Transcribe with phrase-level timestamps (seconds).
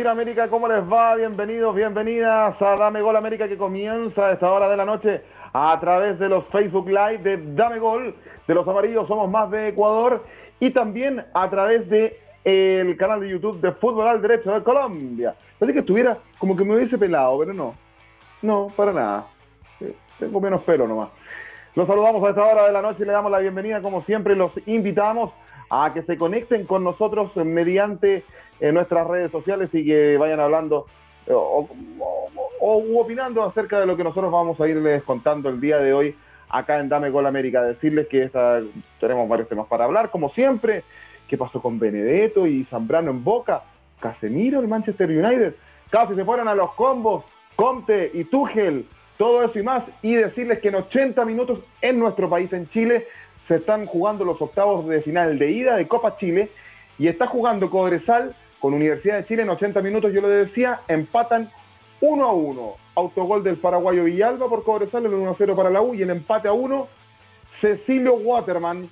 [0.00, 1.14] Latinoamérica, ¿cómo les va?
[1.14, 5.20] Bienvenidos, bienvenidas a Dame Gol América que comienza a esta hora de la noche
[5.52, 8.14] a través de los Facebook Live de Dame Gol,
[8.48, 10.24] de los amarillos somos más de Ecuador
[10.58, 15.34] y también a través de el canal de YouTube de Fútbol al Derecho de Colombia.
[15.60, 17.74] Así que estuviera como que me hubiese pelado, pero no,
[18.40, 19.26] no, para nada.
[20.18, 21.10] Tengo menos pelo nomás.
[21.74, 24.34] Los saludamos a esta hora de la noche y le damos la bienvenida, como siempre,
[24.34, 25.30] los invitamos
[25.68, 28.24] a que se conecten con nosotros mediante
[28.60, 30.86] eh, nuestras redes sociales y que vayan hablando
[31.26, 31.68] eh, o,
[32.60, 36.16] opinando acerca de lo que nosotros vamos a irles contando el día de hoy
[36.48, 37.62] acá en Dame Gol América.
[37.62, 38.60] Decirles que esta,
[38.98, 40.84] tenemos varios temas para hablar, como siempre.
[41.28, 43.62] ¿Qué pasó con Benedetto y Zambrano en Boca?
[44.00, 45.54] Casemiro, el Manchester United.
[45.88, 47.24] Casi se fueron a los combos.
[47.56, 48.86] Conte y Tuchel.
[49.16, 49.84] Todo eso y más.
[50.02, 53.06] Y decirles que en 80 minutos en nuestro país, en Chile,
[53.46, 56.50] se están jugando los octavos de final de ida de Copa Chile.
[56.98, 60.12] Y está jugando Cobresal con Universidad de Chile en 80 minutos.
[60.12, 61.50] Yo le decía, empatan
[62.00, 62.74] 1 a 1.
[62.94, 65.94] Autogol del paraguayo Villalba por Cobresal, el 1 a 0 para la U.
[65.94, 66.86] Y el empate a 1,
[67.52, 68.88] Cecilio Waterman,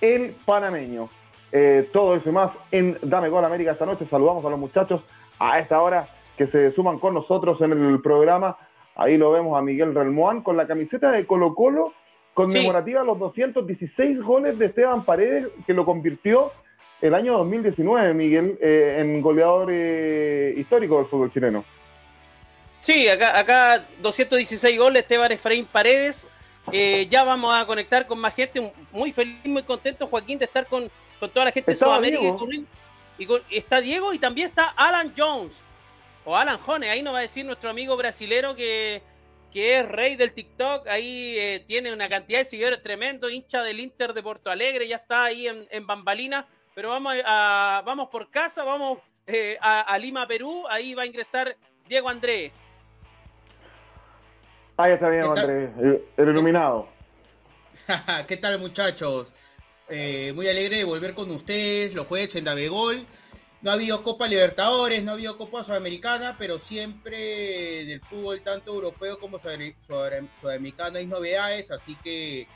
[0.00, 1.08] el panameño.
[1.52, 4.06] Eh, todo eso y más en Dame Gol América esta noche.
[4.06, 5.02] Saludamos a los muchachos
[5.38, 8.56] a esta hora que se suman con nosotros en el programa.
[8.96, 11.92] Ahí lo vemos a Miguel Relmuán con la camiseta de Colo Colo
[12.34, 16.50] conmemorativa a los 216 goles de Esteban Paredes que lo convirtió
[17.02, 21.64] el año 2019, Miguel, eh, en goleador eh, histórico del fútbol chileno.
[22.80, 26.26] Sí, acá, acá 216 goles, Esteban Efraín Paredes.
[26.72, 28.72] Eh, ya vamos a conectar con más gente.
[28.92, 32.22] Muy feliz, muy contento, Joaquín, de estar con, con toda la gente de Sudamérica.
[32.24, 32.66] Y con-
[33.18, 35.52] y con- está Diego y también está Alan Jones.
[36.24, 39.02] O Alan Jones, ahí nos va a decir nuestro amigo brasilero que,
[39.52, 40.86] que es rey del TikTok.
[40.88, 44.96] Ahí eh, tiene una cantidad de seguidores tremendo, hincha del Inter de Porto Alegre, ya
[44.96, 46.46] está ahí en, en Bambalina.
[46.74, 50.64] Pero vamos, a, vamos por casa, vamos eh, a, a Lima, Perú.
[50.68, 51.56] Ahí va a ingresar
[51.86, 52.52] Diego Andrés.
[54.76, 55.38] Ahí está bien, ¿Qué tal?
[55.38, 56.88] Andrés, el, el iluminado.
[58.26, 59.32] ¿Qué tal muchachos?
[59.88, 63.06] Eh, muy alegre de volver con ustedes los jueves en Davegol.
[63.60, 68.74] No ha habido Copa Libertadores, no ha habido Copa Sudamericana, pero siempre del fútbol tanto
[68.74, 72.48] europeo como sudamericano hay novedades, así que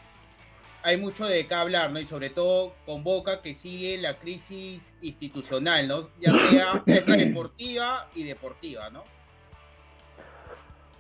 [0.87, 1.99] hay mucho de qué hablar, ¿no?
[1.99, 6.03] Y sobre todo con Boca que sigue la crisis institucional, ¿no?
[6.21, 9.03] Ya sea extradeportiva y deportiva, ¿no?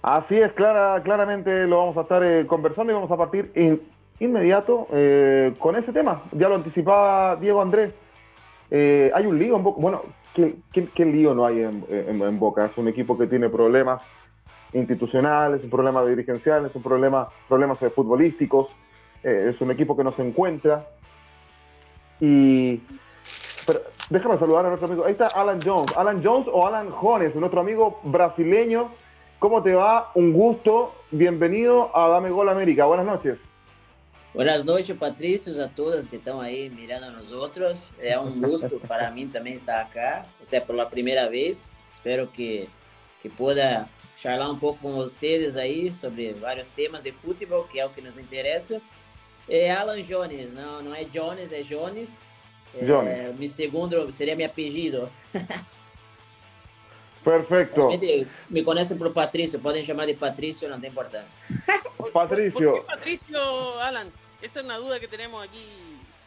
[0.03, 3.81] Así es, clara, claramente lo vamos a estar eh, conversando y vamos a partir in-
[4.19, 6.23] inmediato eh, con ese tema.
[6.33, 7.93] Ya lo anticipaba Diego Andrés.
[8.71, 9.81] Eh, hay un lío en Boca.
[9.81, 10.03] Bueno,
[10.35, 12.67] ¿qué, qué- qué lío no hay en, en- en Boca?
[12.67, 14.03] Es un equipo que tiene problemas
[14.73, 18.69] institucionales, un problema dirigencial, es un problema, problemas futbolísticos.
[19.23, 20.87] Eh, es un equipo que no se encuentra.
[22.21, 22.81] Y
[23.67, 25.05] pero déjame saludar a nuestro amigo.
[25.05, 25.93] Ahí está Alan Jones.
[25.97, 28.91] Alan Jones o Alan Jones, nuestro amigo brasileño.
[29.39, 30.13] ¿Cómo te va?
[30.15, 30.95] Un gusto.
[31.11, 32.87] Bienvenido a Dame Gol América.
[32.87, 33.39] Buenas noches.
[34.33, 37.93] Buenas noches, Patrícios, a todas que estão aí mirando a nós outros.
[37.99, 41.71] É um gosto para mim também estar acá, ou seja, pela primeira vez.
[41.91, 42.69] Espero que,
[43.23, 47.87] que pueda charlar um pouco com vocês aí sobre vários temas de futebol, que é
[47.87, 48.81] o que nos interessa.
[49.49, 52.33] É Alan Jones, não, não é Jones, é Jones.
[52.75, 53.39] É, Jones.
[53.39, 55.09] meu segundo seria meu apelido.
[57.25, 61.41] Realmente, Me conhecem por Patrício, podem chamar de Patrício, não tem importância.
[61.97, 62.75] ¿Por Patricio.
[62.75, 64.13] qué Patricio, Alan?
[64.41, 65.67] Esa es una duda que tenemos aquí.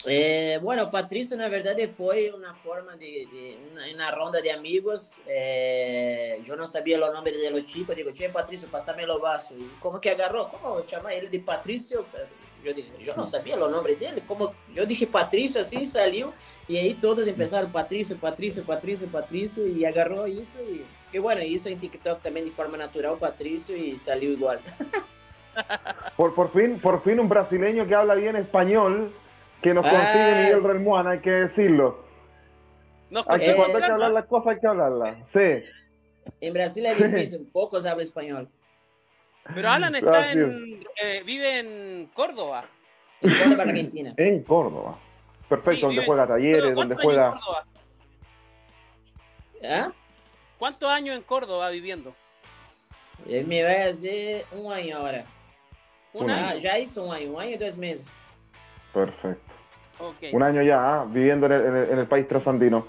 [0.06, 5.20] É, bueno, Patrício, na verdade, foi uma forma de, de uma ronda de amigos.
[5.28, 7.94] É, eu não sabia o nome do tipo.
[7.94, 9.53] Digo, Tchê, Patrício, passame o vaso.
[9.56, 10.46] E como que agarrou?
[10.46, 12.06] Como chamar ele de Patrício?
[12.64, 14.23] Eu digo, eu não sabia o nome dele.
[14.26, 16.34] Como eu dije Patrício, assim saiu.
[16.70, 19.68] E aí todos começaram Patrício, Patrício, Patrício, Patrício.
[19.68, 20.58] E agarrou isso.
[20.59, 23.76] E, e bueno, isso em TikTok também de forma natural, Patrício.
[23.76, 24.59] E saiu igual.
[26.16, 29.12] Por, por, fin, por fin un brasileño que habla bien español
[29.61, 29.90] que nos Ah.
[29.90, 32.03] consigue Miguel Relmuán, hay que decirlo.
[33.28, 35.17] Hay que, Eh, cuando hay que hablar las cosas, hay que hablarlas.
[35.29, 35.64] Sí.
[36.41, 38.47] Em Brasil é difícil, poucos hablam espanhol.
[39.56, 42.66] Pero Alan está en, eh, vive en Córdoba.
[43.22, 44.14] Em Córdoba, Argentina.
[44.16, 45.00] En Córdoba.
[45.50, 47.26] Perfecto, Sí, donde juega talleres, donde ¿cuántos años juega.
[47.26, 47.66] en Córdoba?
[49.64, 49.91] ¿Ah?
[50.59, 52.14] ¿Cuántos años en Córdoba viviendo?
[53.26, 55.26] Ele me vai fazer um ano agora.
[56.14, 56.59] Un Un Ah, año.
[56.61, 58.09] já isso, um ano, um ano e dois meses.
[58.94, 59.53] Perfecto.
[60.32, 61.06] Un año ya, ¿ah?
[61.08, 62.86] viviendo en el, en el- en el país trasandino.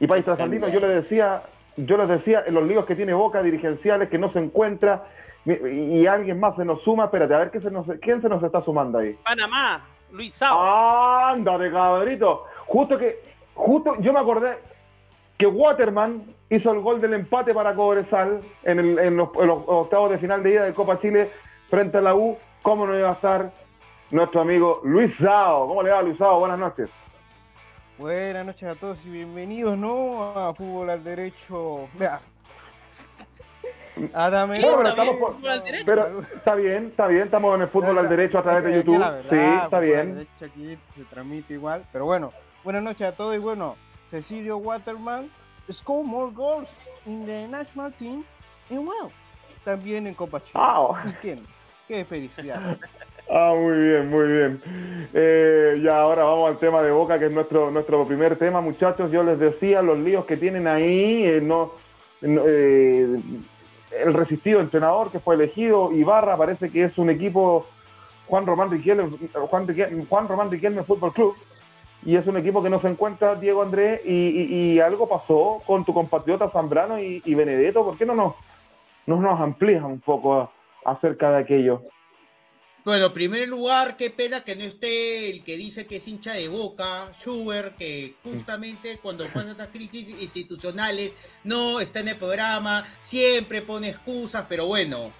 [0.00, 1.42] Y país trasandino, yo le decía,
[1.76, 5.04] yo les decía, en los líos que tiene Boca, dirigenciales, que no se encuentra,
[5.44, 8.42] y, alguien más se nos suma, espérate, a ver ¿qué se nos, quién se nos
[8.42, 9.16] está sumando ahí.
[9.24, 10.60] Panamá, Luis Sao.
[10.62, 12.44] Ándale, cabrito.
[12.66, 13.20] Justo que,
[13.54, 14.58] justo, yo me acordé
[15.36, 19.62] que Waterman hizo el gol del empate para Cobresal en, el- en los, en los
[19.66, 21.30] octavos de final de ida de Copa Chile
[21.70, 22.36] frente a la U.
[22.62, 23.50] ¿Cómo no iba a estar
[24.12, 25.66] nuestro amigo Luis Sao?
[25.66, 26.38] ¿Cómo le va, Luis Sao?
[26.38, 26.88] Buenas noches.
[27.98, 30.22] Buenas noches a todos y bienvenidos, ¿no?
[30.38, 31.88] A Fútbol al Derecho.
[31.94, 32.20] Vea.
[34.14, 34.60] Adame.
[34.60, 35.84] Bueno, pero está bien, estamos por- Fútbol al Derecho.
[35.86, 38.98] Pero está bien, está bien, estamos en el fútbol al derecho a través de YouTube.
[38.98, 40.14] verdad, sí, está bien.
[40.14, 41.84] Derecho aquí se transmite igual.
[41.92, 42.32] Pero bueno,
[42.64, 43.76] buenas noches a todos y bueno,
[44.08, 45.30] Cecilio Waterman
[45.70, 46.68] scored more goals
[47.06, 48.24] in the national team
[48.70, 49.10] and well,
[49.64, 50.52] también en Copa Chile.
[50.54, 51.46] Ah, ¿Y quién?
[51.86, 52.78] Qué felicidad.
[53.30, 54.62] Ah, muy bien, muy bien.
[55.14, 59.10] Eh, ya ahora vamos al tema de Boca, que es nuestro, nuestro primer tema, muchachos.
[59.10, 61.24] Yo les decía los líos que tienen ahí.
[61.24, 61.42] eh,
[62.22, 63.16] eh,
[64.04, 67.66] el resistido entrenador que fue elegido, Ibarra, parece que es un equipo
[68.26, 69.10] Juan Román Riquelme,
[69.50, 69.66] Juan,
[70.08, 71.34] Juan Román Riquelme Fútbol Club.
[72.04, 75.62] Y es un equipo que no se encuentra, Diego Andrés, y, y- y algo pasó
[75.66, 77.84] con tu compatriota Zambrano y, y Benedetto.
[77.84, 78.34] ¿Por qué no nos,
[79.06, 80.50] no nos amplías un poco
[80.84, 81.82] acerca de aquello?
[82.84, 86.32] Bueno, en primer lugar, qué pena que no esté el que dice que es hincha
[86.32, 91.14] de boca, Schubert, que justamente cuando pasan estas crisis institucionales
[91.44, 95.12] no está en el programa, siempre pone excusas, pero bueno,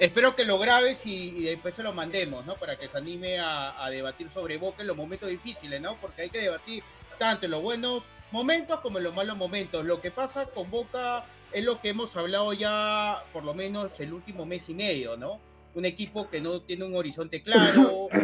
[0.00, 2.56] espero que lo grabes y, después se lo mandemos, ¿no?
[2.56, 5.96] Para que se anime a, a debatir sobre boca en los momentos difíciles, ¿no?
[6.00, 6.82] Porque hay que debatir
[7.18, 8.02] tanto en los buenos
[8.32, 9.84] momentos como en los malos momentos.
[9.84, 14.12] Lo que pasa con Boca es lo que hemos hablado ya por lo menos el
[14.12, 15.40] último mes y medio, ¿no?
[15.76, 18.08] Un equipo que no tiene un horizonte claro.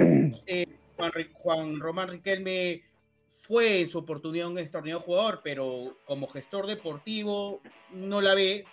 [0.46, 0.66] Eh,
[0.96, 2.82] Juan, Juan Román Riquelme
[3.42, 7.60] fue en su oportunidad un extraordinario jugador, pero como gestor deportivo
[7.90, 8.64] no la ve.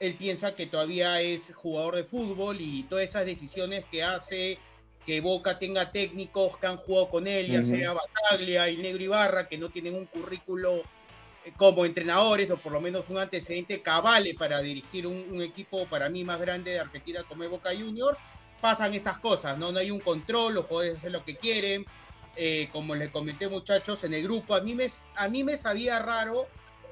[0.00, 4.58] Él piensa que todavía es jugador de fútbol y todas esas decisiones que hace
[5.04, 9.46] que Boca tenga técnicos que han jugado con él, ya sea Bataglia y Negro Ibarra,
[9.46, 10.82] que no tienen un currículo
[11.56, 16.08] como entrenadores o por lo menos un antecedente cabale para dirigir un, un equipo para
[16.08, 18.16] mí más grande de Argentina como Boca Junior,
[18.60, 19.72] pasan estas cosas, ¿no?
[19.72, 21.84] No hay un control, los jugadores hacen lo que quieren.
[22.36, 26.00] Eh, como les comenté muchachos en el grupo, a mí, me, a mí me sabía
[26.00, 26.46] raro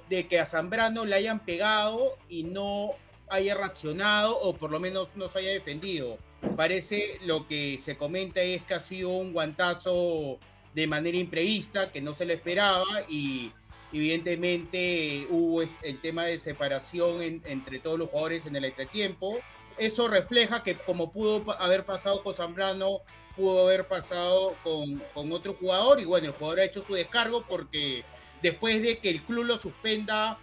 [0.08, 2.90] de que a Zambrano le hayan pegado y no
[3.28, 6.18] haya reaccionado o por lo menos no se haya defendido.
[6.56, 10.38] Parece lo que se comenta es que ha sido un guantazo
[10.74, 13.52] de manera imprevista, que no se lo esperaba y
[13.92, 19.38] evidentemente hubo el tema de separación en- entre todos los jugadores en el entretiempo.
[19.78, 23.00] Eso refleja que como pudo haber pasado con Zambrano,
[23.36, 28.04] pudo haber pasado con, otro jugador y bueno, el jugador ha hecho su descargo porque
[28.42, 30.38] después de que el club lo suspenda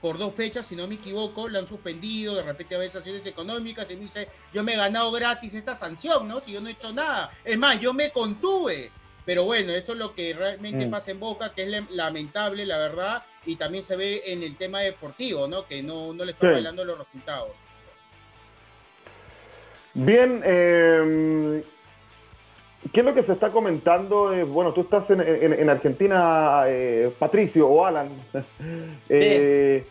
[0.00, 3.24] por dos fechas, si no me equivoco, lo han suspendido, de repente a veces acciones
[3.24, 6.40] económicas, y me dice, yo me he ganado gratis esta sanción, ¿no?
[6.40, 7.30] Si yo no he hecho nada.
[7.42, 8.92] Es más, yo me contuve.
[9.26, 10.90] Pero bueno, esto es lo que realmente Mm.
[10.90, 14.80] pasa en Boca, que es lamentable, la verdad, y también se ve en el tema
[14.80, 15.66] deportivo, ¿no?
[15.66, 16.54] Que no, no le están Sí.
[16.54, 17.50] bailando los resultados.
[19.94, 21.62] Bien, eh,
[22.92, 24.34] ¿qué es lo que se está comentando?
[24.34, 28.08] Eh, bueno, tú estás en, en- en Argentina, eh, Patricio o Alan.
[29.08, 29.86] Eh,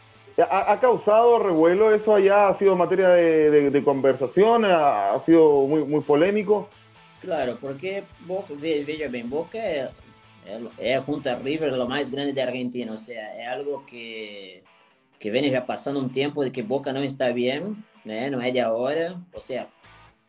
[0.50, 2.50] ha, ha causado revuelo eso allá?
[2.50, 4.66] ¿Ha sido materia de, de- de conversación?
[4.66, 6.70] ¿Ha, ha sido muy, muy polémico?
[7.24, 9.90] Claro, porque Boca, ve- veja bem, Boca é,
[10.46, 14.62] é, é junto River lo mais grande da Argentina, ou seja, é algo que
[15.20, 18.30] que vem já passando um tempo de que Boca não está bem, né?
[18.30, 19.68] Não é de agora, ou seja,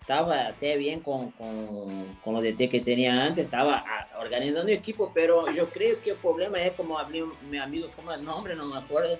[0.00, 3.82] estava até bem com, com, com o DT que tinha antes, estava
[4.20, 8.22] organizando o equipo, pero eu creio que o problema é como meu amigo, como o
[8.22, 9.18] nome, não me acordo,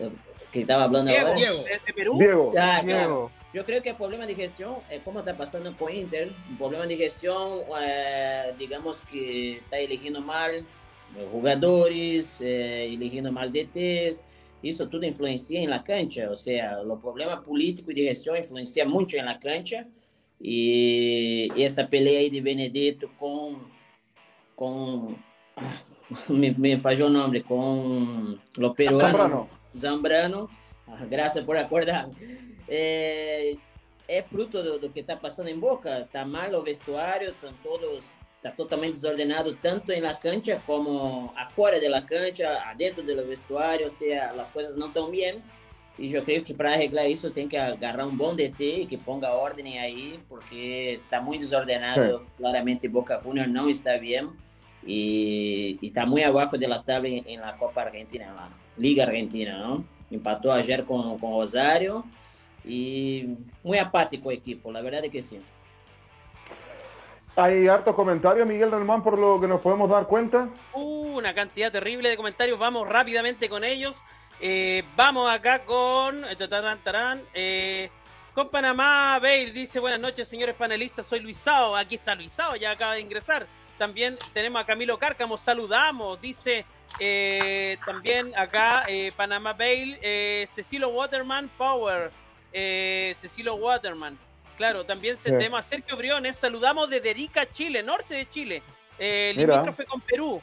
[0.00, 0.10] eh,
[0.52, 1.38] que estava falando Diego, agora.
[1.38, 1.62] Diego.
[1.62, 2.18] de, de Perú.
[2.18, 2.52] Diego.
[2.58, 2.84] Ah, claro.
[2.84, 6.56] Diego, Yo creo que el problema de gestión, eh, como está pasando con Inter, un
[6.58, 10.64] problema de gestión, eh, digamos que está eligiendo mal
[11.32, 14.24] jugadores, eh, eligiendo mal DTs,
[14.62, 18.88] eso todo influencia en la cancha, o sea, los problemas políticos y de gestión influencian
[18.88, 19.86] mucho en la cancha
[20.40, 23.68] y, y esa pelea ahí de Benedetto con,
[24.54, 25.16] con
[25.56, 25.80] ah,
[26.28, 29.46] me, me falló el nombre, con los peruanos.
[29.76, 30.48] Zambrano.
[30.86, 32.08] Ah, graças por acordar.
[32.68, 33.54] É,
[34.06, 36.00] é fruto do, do que está passando em Boca.
[36.00, 38.04] Está mal o vestuário, estão todos,
[38.36, 43.84] está totalmente desordenado tanto em la cancha como afuera de la cancha, adentro do vestuário.
[43.84, 45.42] Ou seja, as coisas não estão bem.
[45.98, 49.32] E eu creio que para arreglar isso tem que agarrar um bom DT que ponga
[49.32, 52.24] ordem aí, porque está muito desordenado.
[52.36, 54.30] Claramente Boca Juniors não está bem
[54.86, 58.48] e está muito abaixo da tabla em, em la Copa Argentina, na
[58.78, 59.84] Liga Argentina, não?
[60.10, 62.04] empató ayer con, con Rosario
[62.64, 65.40] y muy apático el equipo, la verdad es que sí.
[67.36, 70.48] Hay hartos comentarios, Miguel Relmán, por lo que nos podemos dar cuenta.
[70.72, 72.58] Uh, una cantidad terrible de comentarios.
[72.58, 74.02] Vamos rápidamente con ellos.
[74.40, 76.22] Eh, vamos acá con.
[76.48, 77.90] tarán, tarán, eh,
[78.34, 81.06] con Panamá, Bale dice: Buenas noches, señores panelistas.
[81.06, 81.76] Soy Luisao.
[81.76, 83.46] Aquí está Luisao, ya acaba de ingresar.
[83.78, 85.38] También tenemos a Camilo Cárcamo.
[85.38, 86.20] Saludamos.
[86.20, 86.66] Dice
[86.98, 89.98] eh, también acá eh, Panamá Bale.
[90.02, 92.10] Eh, Cecilio Waterman Power.
[92.52, 94.18] Eh, Cecilio Waterman.
[94.56, 95.38] Claro, también se Sí.
[95.38, 96.36] tema Sergio Briones.
[96.36, 98.62] Saludamos desde Arica, Chile, norte de Chile.
[98.98, 100.42] Eh, limítrofe con Perú.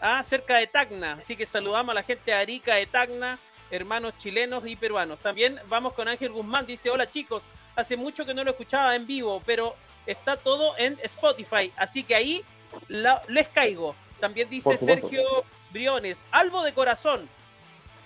[0.00, 1.12] Ah, cerca de Tacna.
[1.18, 3.38] Así que saludamos a la gente de Arica, de Tacna,
[3.70, 5.18] hermanos chilenos y peruanos.
[5.18, 6.64] También vamos con Ángel Guzmán.
[6.64, 10.98] Dice, hola chicos, hace mucho que no lo escuchaba en vivo, pero está todo en
[11.02, 11.70] Spotify.
[11.76, 12.42] Así que ahí
[12.88, 13.94] la- les caigo.
[14.20, 14.76] También dice.
[14.76, 15.22] Sergio
[15.70, 17.28] Briones, Albo de corazón.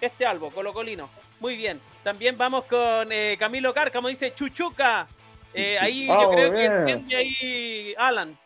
[0.00, 1.08] Este Albo, colocolino.
[1.40, 1.80] Muy bien.
[2.02, 5.06] También vamos con eh, Camilo Cárcamo, dice Chuchuca.
[5.52, 8.38] Eh, ahí Ah, yo creo muy que entiende ahí Alan.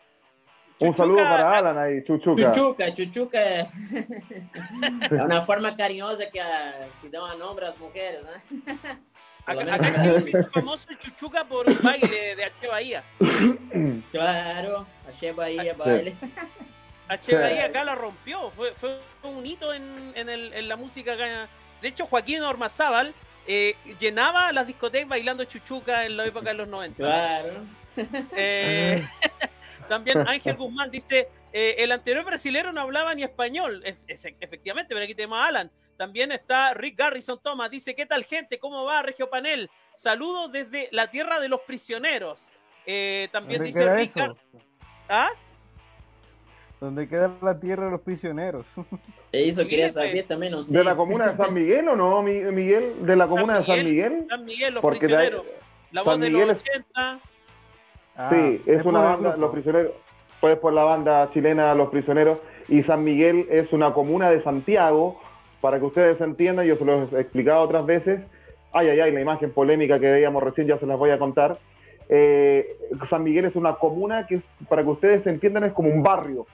[0.81, 2.51] Un saludo para Alan ahí, Chuchuca.
[2.51, 3.39] Chuchuca, chuchuca
[5.25, 8.33] uma forma carinhosa que, a, que dão a nombre às mulheres, né?
[8.49, 8.99] Pelo
[9.51, 10.03] Acá, acá en acá.
[10.03, 12.67] Chile se hizo famoso el Chuchuca por un baile de H.
[12.67, 13.03] Bahía.
[14.11, 16.15] Claro, achei Bahia, baile.
[17.07, 17.35] H.
[17.37, 21.47] Bahía acá la rompió, fue, fue un hito en, en, el- en la música acá.
[21.81, 23.13] De hecho, Joaquín Ormazábal
[23.47, 26.97] eh, llenaba las discotecas bailando Chuchuca en la época de los 90.
[26.97, 27.49] Claro.
[28.35, 29.07] Eh,
[29.89, 33.81] también Ángel Guzmán dice, eh, el anterior brasilero no hablaba ni español.
[33.83, 35.71] Es- es- efectivamente, pero aquí tenemos a Alan.
[35.97, 38.57] También está Rick Garrison Thomas, dice, ¿qué tal gente?
[38.57, 39.69] ¿Cómo va Regio Panel?
[39.93, 42.53] Saludos desde la tierra de los prisioneros.
[42.85, 44.19] Eh, también ¿Dónde dice queda Rick eso?
[44.19, 44.37] Gar-
[45.09, 45.29] ¿Ah?
[46.79, 48.65] Donde queda la tierra de los prisioneros.
[49.33, 49.93] Sí, queria pues.
[49.93, 50.11] saber
[50.63, 50.77] sei.
[50.77, 53.05] ¿De la comuna de San Miguel o no, Mi- Miguel?
[53.05, 54.25] ¿De la comuna de San Miguel?
[54.29, 55.45] San Miguel, los Porque de- prisioneros.
[55.91, 57.19] La voz San de Miguel los es- 80.
[58.15, 59.29] Ah, sí, es una banda.
[59.37, 59.91] Los Prisioneros,
[60.41, 65.19] pues por la banda chilena Los Prisioneros, y San Miguel es una comuna de Santiago,
[65.61, 68.21] para que ustedes entiendan, yo se los he explicado otras veces,
[68.71, 71.57] ay, ay, ay, la imagen polémica que veíamos recién ya se las voy a contar.
[72.07, 76.45] Eh, San Miguel es una comuna que, para que ustedes entiendan, es como un barrio,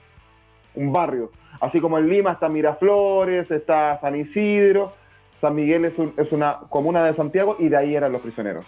[0.74, 1.30] un barrio.
[1.60, 4.92] Así como en Lima está Miraflores, está San Isidro,
[5.40, 8.66] San Miguel es, un- es una comuna de Santiago y de ahí eran los prisioneros.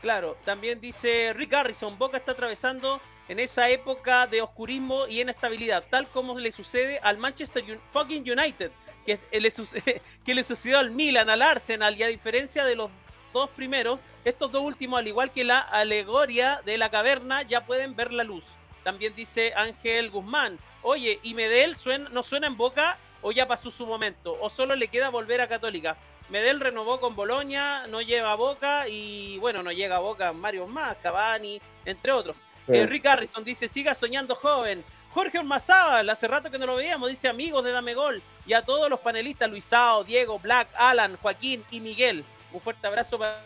[0.00, 5.84] Claro, también dice Rick Garrison, Boca está atravesando en esa época de oscurismo y inestabilidad,
[5.90, 8.70] tal como le sucede al Manchester fucking United,
[9.04, 12.90] que le, suce- que le sucedió al Milan, al Arsenal, y a diferencia de los
[13.32, 17.96] dos primeros, estos dos últimos, al igual que la alegoria de la caverna, ya pueden
[17.96, 18.44] ver la luz.
[18.84, 21.76] También dice Ángel Guzmán, oye, ¿y Medel
[22.12, 24.38] no suena en Boca o ya pasó su momento?
[24.40, 25.96] ¿O solo le queda volver a Católica?
[26.28, 30.66] Medel renovó con Boloña, no lleva a Boca y bueno, no llega a Boca Mario
[30.66, 32.36] más, Cavani, entre otros.
[32.66, 32.76] Sí.
[32.76, 34.84] Eh, Rick Harrison dice, siga soñando joven.
[35.10, 38.22] Jorge Ormazábal, hace rato que no lo veíamos, dice amigos de Dame Gol.
[38.46, 42.24] Y a todos los panelistas, Luisao, Diego, Black, Alan, Joaquín y Miguel.
[42.52, 43.42] Un fuerte abrazo para,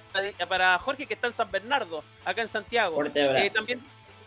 [0.49, 2.97] para Jorge que está en San Bernardo, acá en Santiago.
[2.97, 3.47] Fuerte abrazo.
[3.47, 3.83] Eh, también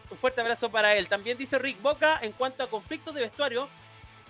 [0.09, 1.07] un fuerte abrazo para él.
[1.07, 3.67] También dice Rick Boca, en cuanto a conflictos de vestuario,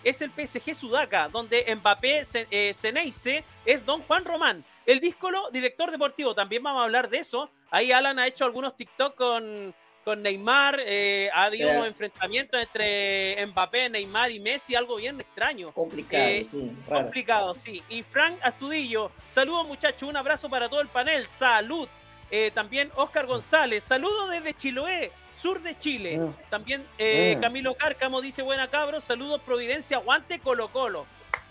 [0.06, 2.22] es el PSG Sudaca, donde Mbappé
[2.52, 4.64] eh, Ceneice es Don Juan Román.
[4.86, 7.50] El díscolo, director deportivo, también vamos a hablar de eso.
[7.72, 11.88] Ahí Alan ha hecho algunos TikTok con, con Neymar, eh, ha habido Yeah.
[11.88, 15.72] enfrentamientos entre Mbappé, Neymar y Messi, algo bien extraño.
[15.72, 16.46] Complicado, Eh,
[16.88, 17.02] raro.
[17.04, 17.84] Complicado, sí.
[17.90, 21.90] Y Frank Astudillo, saludos muchachos, un abrazo para todo el panel, salud.
[22.32, 26.18] Eh, también Oscar González, saludos desde Chiloé, sur de Chile.
[26.18, 26.50] Mm.
[26.50, 27.42] También eh, Mm.
[27.42, 31.06] Camilo Cárcamo dice, buena cabros, saludos Providencia, aguante Colo Colo.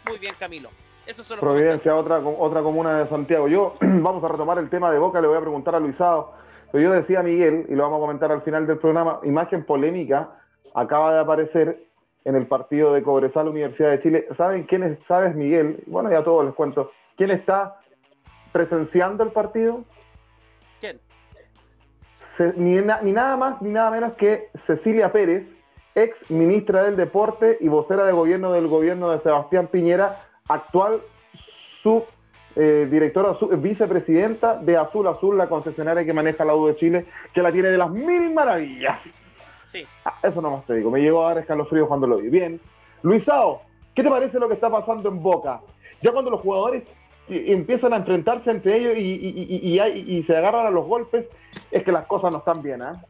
[0.09, 0.71] Muy bien Camilo.
[1.07, 3.49] Eso son los Providencia, otra, otra comuna de Santiago.
[3.49, 6.33] Yo, vamos a retomar el tema de Boca, le voy a preguntar a Luisado.
[6.73, 9.65] Pero yo decía a Miguel, y lo vamos a comentar al final del programa, imagen
[9.65, 10.31] polémica
[10.75, 11.85] acaba de aparecer
[12.25, 14.27] en el partido de Cobresal Universidad de Chile.
[14.33, 15.85] ¿Saben quién es, sabes Miguel?
[15.87, 16.91] Bueno, ya todos les cuento.
[17.17, 17.79] ¿Quién está
[18.51, 19.85] presenciando el partido?
[22.57, 25.49] Ni, na- ni nada más ni nada menos que Cecilia Pérez,
[25.95, 31.01] ex ministra del Deporte y vocera de gobierno del gobierno de Sebastián Piñera, actual
[31.83, 32.05] sub
[32.57, 32.87] eh,
[33.59, 37.69] vicepresidenta de Azul Azul, la concesionaria que maneja la U de Chile, que la tiene
[37.69, 39.01] de las mil maravillas.
[39.67, 39.85] Sí.
[40.05, 42.29] Ah, eso nomás te digo, me llegó a dar escalofríos cuando lo vi.
[42.29, 42.61] Bien.
[43.03, 43.63] Luisao,
[43.95, 45.61] ¿qué te parece lo que está pasando en Boca?
[46.01, 46.85] Ya cuando los jugadores
[47.29, 51.27] empiezan a enfrentarse entre ellos y, y- y- y se agarran a los golpes,
[51.71, 53.03] es que las cosas no están bien, ¿ah?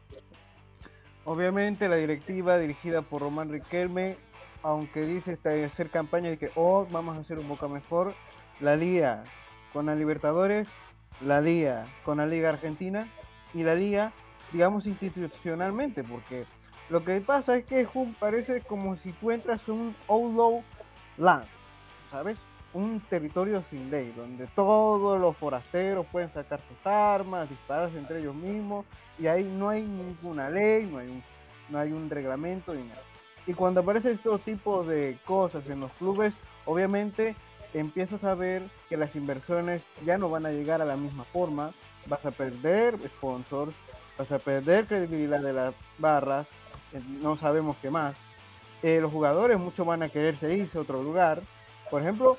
[1.25, 4.17] Obviamente la directiva dirigida por Román Riquelme,
[4.61, 8.13] aunque dice hacer campaña de que oh, vamos a hacer un Boca mejor,
[8.59, 9.23] la liga
[9.73, 10.67] con la Libertadores,
[11.21, 13.07] la Liga, con la Liga Argentina
[13.53, 14.13] y la Liga,
[14.51, 16.45] digamos, institucionalmente, porque
[16.89, 17.87] lo que pasa es que
[18.19, 20.63] parece como si tú entras en un outlaw
[21.17, 21.45] land,
[22.11, 22.37] ¿sabes?
[22.75, 28.35] Un territorio sin ley, donde todos los forasteros pueden sacar sus armas, dispararse entre ellos
[28.35, 28.85] mismos,
[29.17, 31.23] y ahí no hay ninguna ley, no hay un,
[31.69, 33.01] no hay un reglamento ni nada.
[33.47, 36.33] Y cuando aparecen estos tipos de cosas en los clubes,
[36.65, 37.33] obviamente
[37.73, 41.73] empiezas a ver que las inversiones ya no van a llegar a la misma forma,
[42.07, 43.73] vas a perder sponsors,
[44.17, 46.49] vas a perder credibilidad de las barras,
[46.91, 48.17] eh, no sabemos qué más.
[48.83, 51.41] Eh, los jugadores muchos van a quererse irse a otro lugar.
[51.89, 52.35] Por ejemplo,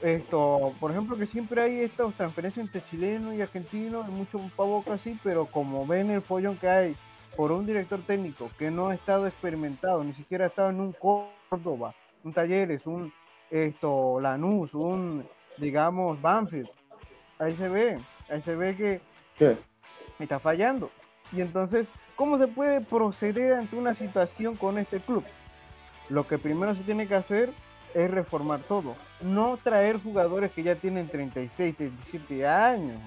[0.00, 4.84] esto, por ejemplo, que siempre hay estas transferencias entre chileno y argentino, hay mucho pavo
[4.92, 6.96] así, pero como ven el follón que hay
[7.36, 10.92] por un director técnico que no ha estado experimentado, ni siquiera ha estado en un
[10.92, 13.12] Córdoba, un Talleres, un
[13.50, 16.68] esto, Lanús, un digamos Banfield,
[17.38, 17.98] ahí se ve,
[18.28, 19.00] ahí se ve que
[19.38, 19.56] ¿Qué?
[20.18, 20.90] está fallando.
[21.32, 21.86] Y entonces,
[22.16, 25.24] ¿cómo se puede proceder ante una situación con este club?
[26.08, 27.52] Lo que primero se tiene que hacer
[27.94, 28.96] es reformar todo.
[29.20, 33.00] No traer jugadores que ya tienen 36, 37 años.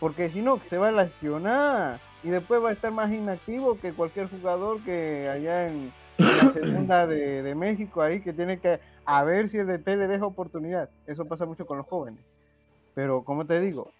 [0.00, 2.00] Porque si no, se va a lesionar.
[2.22, 7.06] Y después va a estar más inactivo que cualquier jugador que allá en, la segunda
[7.06, 10.88] de, de México ahí, que tiene que a ver si el DT le deja oportunidad.
[11.06, 12.20] Eso pasa mucho con los jóvenes.
[12.94, 13.90] Pero como te digo,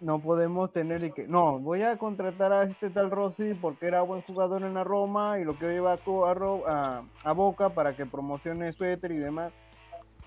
[0.00, 4.02] no podemos tener y que no voy a contratar a este tal Rossi porque era
[4.02, 7.96] buen jugador en la Roma y lo quiero llevar a, a, a- a Boca para
[7.96, 9.52] que promocione suéter y demás.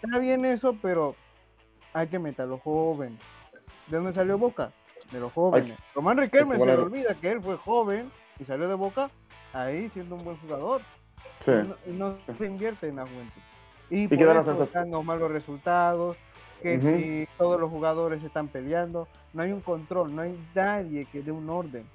[0.01, 1.15] Está bien eso pero
[1.93, 3.17] hay que meterlo joven.
[3.87, 4.71] ¿de dónde salió Boca?
[5.11, 5.75] de los jóvenes.
[5.95, 9.09] Román Riquelme que se le olvida que él fue joven y salió de Boca
[9.53, 10.81] ahí siendo un buen jugador.
[11.43, 11.51] Sí.
[11.51, 13.41] y no, y no se invierte en la juventud.
[13.89, 16.15] Y, por eso están los malos resultados,
[16.61, 21.21] que si todos los jugadores están peleando, no hay un control, no hay nadie que
[21.21, 21.85] dé un orden.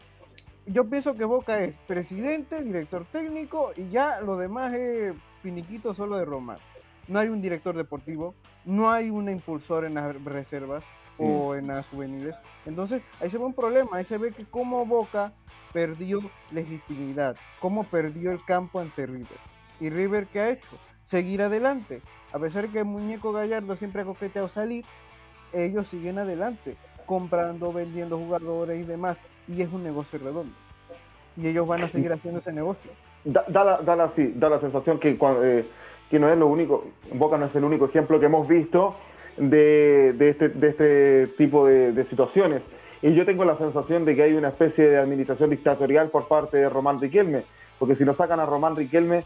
[0.66, 6.16] Yo pienso que Boca es presidente, director técnico y ya lo demás es finiquito solo
[6.16, 6.57] de Roma.
[7.07, 10.83] No hay un director deportivo, no hay un impulsor en las reservas
[11.18, 12.35] o en las juveniles.
[12.64, 15.33] Entonces, ahí se ve un problema, ahí se ve que como Boca
[15.72, 19.38] perdió legitimidad, cómo perdió el campo ante River.
[19.81, 20.79] ¿Y River qué ha hecho?
[21.05, 22.00] Seguir adelante.
[22.35, 24.85] A pesar que muñeco Gallardo siempre ha coqueteado salir,
[25.53, 26.75] ellos siguen adelante,
[27.07, 29.16] comprando, vendiendo jugadores y demás.
[29.47, 30.53] Y es un negocio redondo.
[31.37, 32.90] Y ellos van a seguir haciendo ese negocio.
[33.25, 35.64] Da, la, da la- sí, da la sensación eh,
[36.11, 38.97] que no es lo único, Boca no es el único ejemplo que hemos visto
[39.37, 42.62] este, de este tipo de, de situaciones.
[43.01, 46.57] Y yo tengo la sensación de que hay una especie de administración dictatorial por parte
[46.57, 47.44] de Román Riquelme,
[47.79, 49.25] porque si no sacan a Román Riquelme,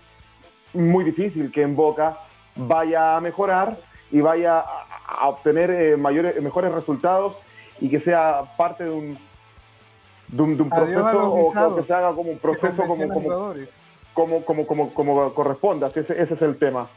[0.75, 2.19] muy difícil que en Boca
[2.59, 3.79] vaya a mejorar
[4.11, 4.65] y vaya
[5.07, 7.37] a, obtener eh, mayores, mejores resultados
[7.81, 9.19] y que sea parte de un,
[10.29, 13.55] de un, de un proceso o- que se haga como un proceso como, como,
[14.15, 15.89] como, como, como, como corresponda.
[15.95, 16.89] Ese, ese es el tema.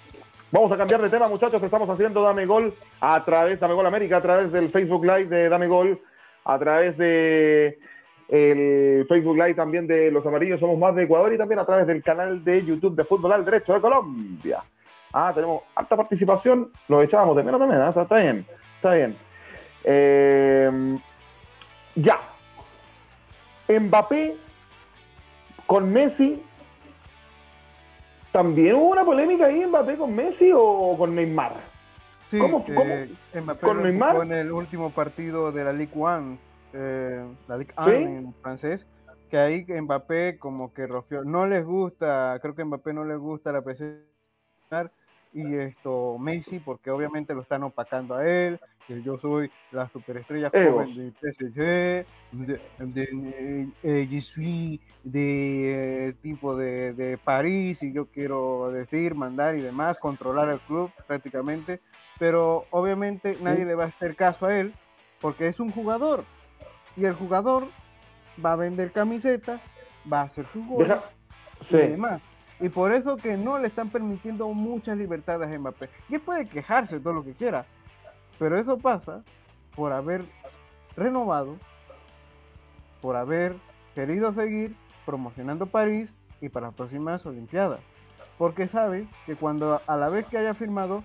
[0.52, 1.62] Vamos a cambiar de tema, muchachos.
[1.64, 5.48] Estamos haciendo Dame Gol a través, Dame Gol América, a través del Facebook Live de
[5.48, 6.00] Dame Gol,
[6.44, 7.80] a través de
[8.28, 11.86] el Facebook Live también de Los Amarillos Somos Más de Ecuador y también a través
[11.86, 14.64] del canal de YouTube de Fútbol al Derecho de Colombia.
[15.14, 16.72] Ah, tenemos alta participación.
[16.88, 17.82] Lo echábamos de menos también.
[17.82, 17.90] ¿ah?
[17.90, 18.46] Está, está bien,
[18.76, 19.18] está bien.
[19.84, 21.00] Eh,
[21.96, 22.20] ya.
[23.68, 24.36] Mbappé
[25.66, 26.44] con Messi
[28.32, 31.54] ¿También hubo una polémica ahí Mbappé con Messi o con Neymar?
[32.28, 32.94] Sí, ¿Cómo- que cómo?
[33.44, 34.16] Mbappé ¿Con Neymar?
[34.24, 36.38] en el último partido de la Ligue 1,
[36.74, 37.94] eh, la Ligue 1 ¿Sí?
[37.96, 38.86] en francés,
[39.30, 43.52] que ahí Mbappé como que rofió, no les gusta, creo que Mbappé no les gusta
[43.52, 44.06] la presencia
[45.34, 50.50] y esto Messi porque obviamente lo están opacando a él, que yo soy la superestrella
[50.54, 50.88] Egos.
[50.88, 57.94] joven de PSG, de, de eh, je suis de eh, tipo de, de París y
[57.94, 61.80] yo quiero decir, mandar y demás, controlar el club prácticamente,
[62.20, 64.74] pero obviamente nadie le va a hacer caso a él
[65.22, 66.26] porque es un jugador
[66.98, 67.68] y el jugador
[68.44, 69.62] va a vender camisetas,
[70.12, 70.98] va a hacer sus goles
[71.70, 72.22] y demás.
[72.62, 75.90] Y por eso que no le están permitiendo muchas libertades a Mbappé.
[76.10, 77.66] Y él puede quejarse todo lo que quiera,
[78.38, 79.24] pero eso pasa
[79.76, 80.24] por haber
[80.96, 81.58] renovado,
[83.02, 83.56] por haber
[83.96, 87.80] querido seguir promocionando París y para las próximas Olimpiadas.
[88.38, 91.04] Porque sabe que cuando a la vez que haya firmado,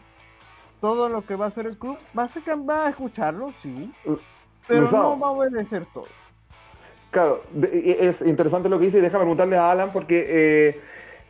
[0.80, 3.52] todo lo que va a hacer el club va a, ser, que va a escucharlo,
[3.52, 3.92] sí,
[4.68, 6.06] pero no va a obedecer todo.
[7.10, 10.80] Claro, es interesante lo que dice y déjame preguntarle a Alan porque eh,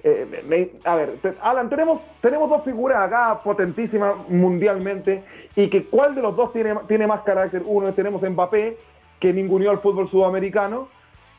[0.05, 5.25] eh, a ver, Alan, tenemos, tenemos dos figuras acá potentísimas mundialmente
[5.57, 7.63] y que cuál de los dos tiene, tiene más carácter.
[7.65, 8.77] Uno tenemos a Mbappé,
[9.19, 10.89] que ninguneó al fútbol sudamericano,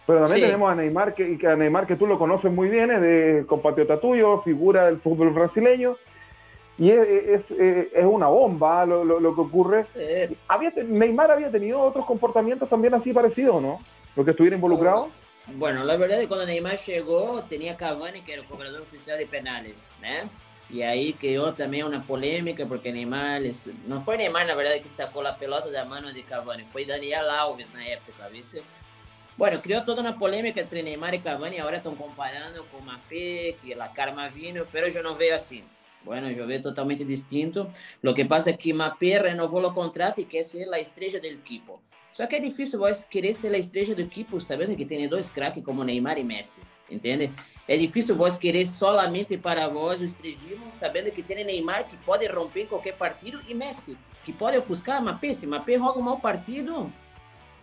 [0.06, 0.46] pero también Sí.
[0.46, 4.00] tenemos a Neymar, que, a Neymar que tú lo conoces muy bien, es de compatriota
[4.00, 5.96] tuyo, figura del fútbol brasileño,
[6.80, 9.86] y es, es- es- es una bomba lo, lo- lo que ocurre.
[9.96, 13.80] Eh, Había, Neymar había tenido otros comportamientos también así parecidos, ¿no?
[14.16, 15.10] Lo que estuviera involucrado.
[15.56, 19.18] Bueno, la verdad es que cuando Neymar llegó, tenía Cavani, que era el cobrador oficial
[19.18, 20.30] de penales, ¿no?
[20.70, 24.90] Y ahí creó también una polémica, porque Neymar, es- no fue Neymar, la verdad, que
[24.90, 28.62] sacó la pelota de la mano de Cavani, fue Daniel Alves na época, ¿viste?
[29.38, 33.76] Bueno, creó toda una polémica entre Neymar y Cavani, ahora están comparando con Mbappé, que
[33.76, 35.64] la karma vino, pero yo no veo así.
[36.04, 37.70] Bueno, yo veo totalmente distinto.
[38.02, 41.36] Lo que pasa es que Mbappé renovó el contrato y quer ser la estrella del
[41.38, 41.82] equipo.
[42.12, 45.30] Só que é difícil vos querer ser a estrela do equipo sabendo que tem dois
[45.30, 47.32] craques como Neymar e Messi, entende?
[47.68, 52.26] É difícil vos querer solamente para vós o estrellismo sabendo que tem Neymar que pode
[52.28, 55.34] romper qualquer partido e Messi que pode ofuscar Mbappé.
[55.34, 56.92] Se Mbappé joga um mau partido,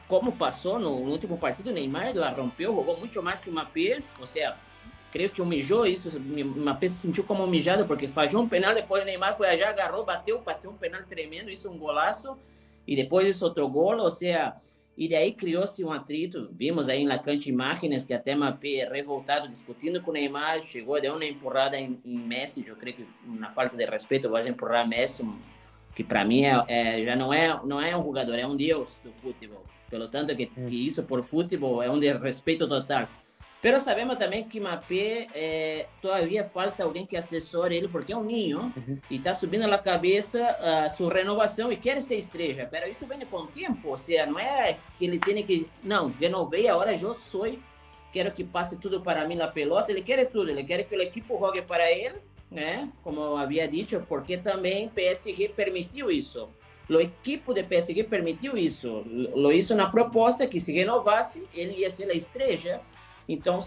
[0.09, 4.26] como passou no, último partido, Neymar la rompeu, jogou muito mais que o Mbappé, ou
[4.26, 4.57] seja,
[5.12, 9.04] creio que humilhou isso, Mbappé se sentiu como humilhado porque fazia um penal, depois o
[9.04, 12.38] Neymar foi já agarrou, bateu, bateu um penal tremendo, isso é um golaço,
[12.86, 14.54] e depois isso outro gol, ou seja,
[14.96, 16.48] e daí criou-se um atrito.
[16.52, 21.14] Vimos aí na cancha imagens que até Mbappé revoltado discutindo com o Neymar, chegou, deu
[21.14, 25.28] uma empurrada em, em Messi, eu creio que na falta de respeito, vai empurrar Messi,
[25.94, 29.00] que para mim é, é, já não é não é um jogador, é um deus
[29.02, 29.64] do futebol.
[29.90, 33.08] Pelo tanto que, que isso por futebol é um desrespeito total.
[33.64, 38.22] Pero sabemos também que Mbappé eh, todavía falta alguém que assessore ele, porque é um
[38.22, 38.98] ninho Uhum.
[39.11, 40.46] e está subindo na cabeça
[40.85, 42.68] a sua renovação e quer ser estrela.
[42.70, 45.66] Pero isso vem com o tempo, ou seja, não é que ele tem que.
[45.83, 47.50] Não, renovei, agora eu sou,
[48.12, 49.90] quero que passe tudo para mim na pelota.
[49.92, 52.16] Ele quer tudo, ele quer que o equipo jogue para ele,
[52.50, 52.90] né?
[53.03, 56.50] Como eu havia dito, porque também PSG permitiu isso.
[56.87, 59.03] O equipo de PSG permitiu isso.
[59.35, 62.83] Lo hizo na proposta que se renovasse, ele ia ser a estrela.
[63.28, 63.60] Então,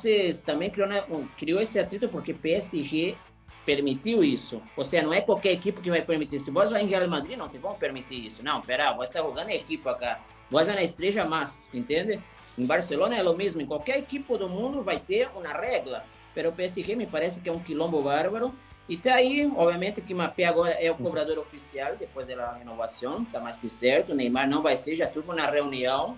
[0.45, 1.03] também criou, né,
[1.37, 3.17] criou esse atrito porque PSG
[3.65, 4.61] permitiu isso.
[4.77, 6.39] Ou seja, não é qualquer equipe que vai permitir.
[6.39, 8.41] Se você vai em Real Madrid, não te vão permitir isso.
[8.43, 10.21] Não, pera, você está jogando a equipe acá.
[10.49, 12.21] Você é na estrela mais, entende?
[12.57, 13.61] Em Barcelona é o mesmo.
[13.61, 16.05] Em qualquer equipe do mundo vai ter uma regra.
[16.33, 18.53] Pero o PSG me parece que é um quilombo bárbaro.
[18.87, 23.39] E tá aí, obviamente, que Mbappé agora é o cobrador oficial depois da renovação, tá
[23.39, 24.15] mais que certo.
[24.15, 26.17] Neymar não vai ser, já tive na reunião,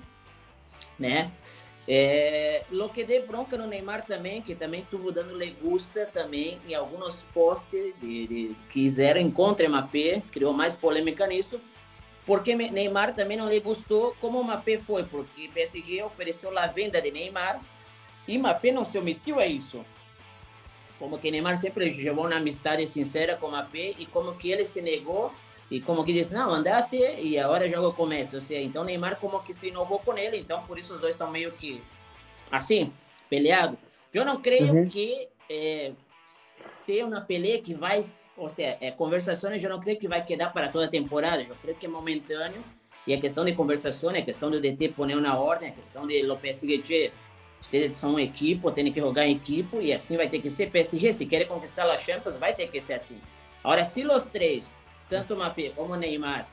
[1.00, 1.32] né?
[1.88, 6.60] É, lo que deu bronca no Neymar também, que também estuvo dando le gusta também
[6.68, 11.60] em alguns posts de, de, que fizeram contra Mbappé, criou mais polêmica nisso,
[12.26, 17.10] porque Neymar também não lhe gostou como Mbappé foi, porque PSG ofereceu a venda de
[17.10, 17.60] Neymar
[18.28, 19.84] e Mbappé não se omitiu a isso.
[21.00, 24.82] Como que Neymar sempre levou uma amizade sincera com Mbappé e como que ele se
[24.82, 25.34] negou
[25.70, 28.36] e como que disse, não, andate e agora o jogo começa.
[28.36, 31.14] Ou seja, então Neymar como que se inovou com ele, então por isso os dois
[31.14, 31.82] estão meio que
[32.52, 32.92] assim,
[33.30, 33.78] peleado.
[34.14, 34.90] Eu não creio Uhum.
[34.90, 35.92] que é,
[36.34, 38.02] ser uma peleia que vai,
[38.36, 41.56] ou seja, é, conversações eu não creio que vai quedar para toda a temporada, eu
[41.62, 42.64] creio que é momentâneo
[43.06, 46.26] e a questão de conversações, a questão do DT poner na ordem, a questão de
[46.26, 47.12] o PSG, che,
[47.62, 50.72] vocês são uma equipe, tem que jogar em equipe e assim vai ter que ser
[50.72, 53.20] PSG, se quer conquistar a Champions, vai ter que ser assim.
[53.64, 54.74] Agora, se os três
[55.10, 56.48] tanto Mbappé como Neymar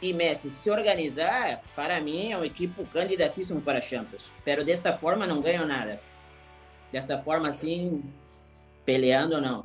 [0.00, 4.30] e Messi se organizar, para mim é uma equipe candidatíssima para Champions.
[4.44, 6.00] Pero desta forma não ganham nada.
[6.92, 8.02] Desta forma assim,
[8.84, 9.64] peleando não.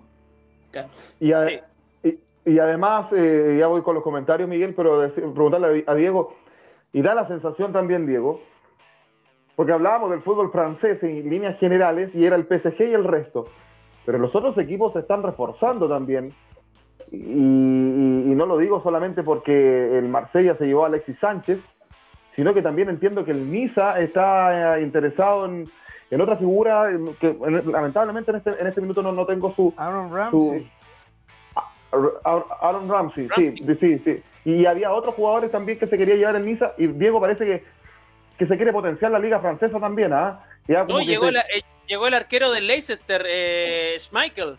[1.21, 1.61] Y, a-
[2.03, 6.35] y- y además, eh, ya voy con los comentarios, Miguel, pero preguntarle a a Diego,
[6.91, 8.41] y da la sensación también, Diego,
[9.55, 13.45] porque hablábamos del fútbol francés en líneas generales y era el PSG y el resto,
[14.03, 16.33] pero los otros equipos se están reforzando también.
[17.13, 21.59] Y, y- y no lo digo solamente porque el Marsella se llevó a Alexis Sánchez,
[22.31, 25.69] sino que también entiendo que el Niza está eh, interesado en,
[26.09, 29.71] en otra figura que en- lamentablemente en este, en este minuto no, no tengo su,
[29.77, 30.71] Aaron Ramsey.
[31.91, 33.57] Aaron Aaron Ramsey, Ramsey.
[33.57, 34.23] sí, sí, sí.
[34.45, 37.63] Y había otros jugadores también que se quería llevar el Niza y Diego parece que,
[38.39, 40.43] que se quiere potenciar la liga francesa también, ¿ah?
[40.67, 44.57] Ya como No, que llegó, se- la- eh, llegó el arquero del Leicester, eh, Schmeichel,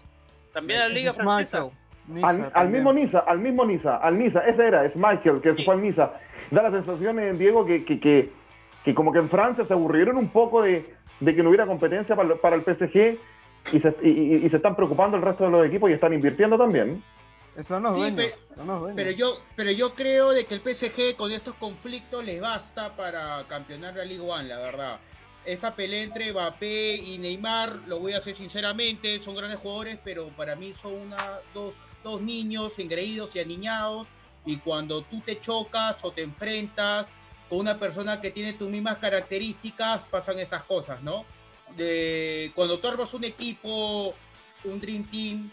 [0.53, 1.67] también a la Liga Francesa.
[2.07, 5.57] Niza al, mismo Niza, al mismo Niza, al Niza, ese era, es Michael, que se
[5.59, 5.65] Sí.
[5.65, 6.13] fue al Niza.
[6.51, 8.31] Da la sensación, eh, Diego, que, que, que,
[8.85, 12.15] que como que en Francia se aburrieron un poco de, de que no hubiera competencia
[12.15, 13.19] para, para el PSG
[13.73, 16.13] y se, y- y- y se están preocupando el resto de los equipos y están
[16.13, 17.03] invirtiendo también.
[17.57, 18.97] Sí, pe- son los dueños.
[18.97, 23.45] Pero yo, pero yo creo de que el PSG con estos conflictos le basta para
[23.49, 24.99] campeonar la Liga One, la verdad.
[25.47, 30.29] esta pelea entre Mbappé y Neymar, lo voy a hacer sinceramente, son grandes jugadores, pero
[30.37, 31.17] para mí son una,
[31.53, 34.07] dos, dos niños engreídos y aniñados.
[34.47, 37.13] Y cuando tú te chocas o te enfrentas
[37.49, 41.25] con una persona que tiene tus mismas características, pasan estas cosas, ¿no?
[42.55, 44.15] Cuando tú armas un equipo,
[44.65, 45.51] un Dream Team,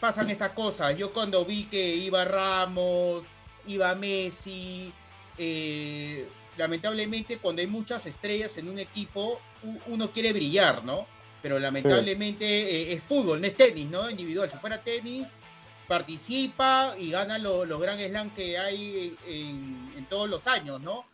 [0.00, 0.96] pasan estas cosas.
[0.96, 3.22] Yo cuando vi que iba Ramos,
[3.66, 4.92] iba Messi,
[5.38, 9.40] eh, lamentablemente cuando hay muchas estrellas en un equipo,
[9.86, 11.06] uno quiere brillar, ¿no?
[11.42, 14.10] Pero lamentablemente eh, es fútbol, no es tenis, ¿no?
[14.10, 14.50] Individual.
[14.50, 15.26] Si fuera tenis,
[15.90, 21.04] participa y gana lo- los Grand Slam que hay en, en todos los años, ¿no?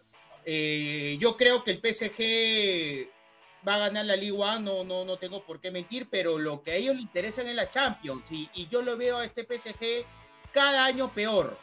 [0.45, 3.09] Eh, yo creo que el PSG
[3.67, 6.73] va a ganar la Liga no, no, no tengo por qué mentir, pero lo que
[6.73, 10.05] a ellos les interesa es la Champions, y, yo lo veo a este PSG
[10.53, 11.57] cada año peor.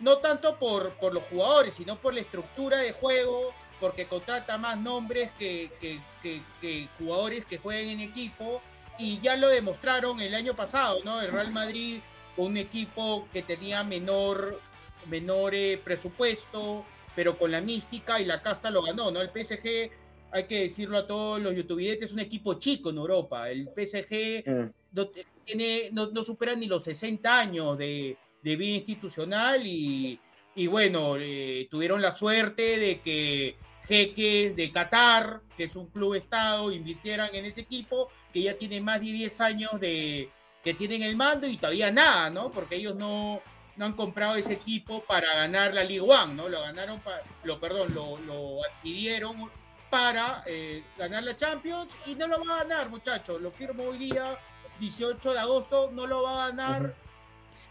[0.00, 4.78] No tanto por, por los jugadores, sino por la estructura de juego, porque contrata más
[4.78, 8.62] nombres que, que- que- que jugadores que jueguen en equipo,
[8.98, 11.20] y ya lo demostraron el año pasado, ¿no?
[11.20, 12.00] El Real Madrid
[12.36, 14.60] un equipo que tenía menor,
[15.08, 19.20] menor eh, presupuesto, pero con la mística y la casta lo ganó, ¿no?
[19.20, 19.90] El PSG,
[20.32, 23.48] hay que decirlo a todos los youtubers, es un equipo chico en Europa.
[23.50, 24.70] El PSG Mm.
[24.92, 25.10] no,
[25.44, 30.18] tiene, no, no supera ni los 60 años de, de vida institucional y,
[30.56, 36.14] y bueno, eh, tuvieron la suerte de que jeques de Qatar, que es un club
[36.14, 40.30] estado, invirtieran en ese equipo, que ya tiene más de 10 años de
[40.64, 42.50] que tienen el mando y todavía nada, ¿no?
[42.50, 43.42] Porque ellos no,
[43.76, 46.48] no han comprado ese equipo para ganar la Ligue One, ¿no?
[46.48, 47.02] Lo ganaron,
[47.44, 49.50] lo, perdón, lo, lo adquirieron
[49.90, 53.40] para eh, ganar la Champions y no lo va a ganar, muchachos.
[53.42, 54.38] Lo firmo hoy día,
[54.80, 56.94] 18 de agosto, no lo va a ganar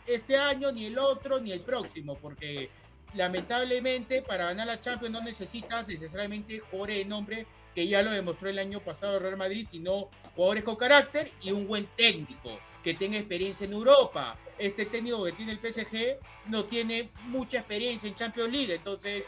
[0.05, 2.69] este año, ni el otro, ni el próximo, porque
[3.15, 8.49] lamentablemente para ganar la Champions no necesitas necesariamente jugadores de nombre que ya lo demostró
[8.49, 13.17] el año pasado Real Madrid, sino jugadores con carácter y un buen técnico que tenga
[13.17, 14.37] experiencia en Europa.
[14.57, 16.17] Este técnico que tiene el PSG
[16.47, 19.23] no tiene mucha experiencia en Champions League, entonces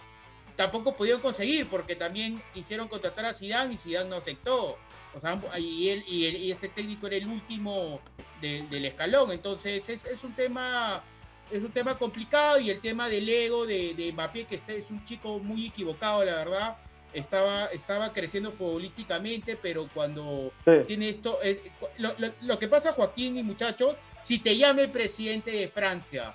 [0.56, 4.78] tampoco pudieron conseguir porque también quisieron contratar a Zidane y Zidane no aceptó.
[5.14, 8.02] O sea, y, él, y, él- y este técnico era el último
[8.42, 11.02] de- del escalón, entonces es, es un tema
[11.52, 14.90] es un tema complicado y el tema del ego de, de Mbappé, que este es
[14.90, 16.78] un chico muy equivocado, la verdad.
[17.20, 20.72] Estaba, estaba creciendo futbolísticamente, pero cuando Sí.
[20.86, 21.40] tiene esto.
[21.42, 25.68] eh, lo, lo- lo que pasa, Joaquín y muchachos, si te llama el presidente de
[25.70, 26.34] Francia,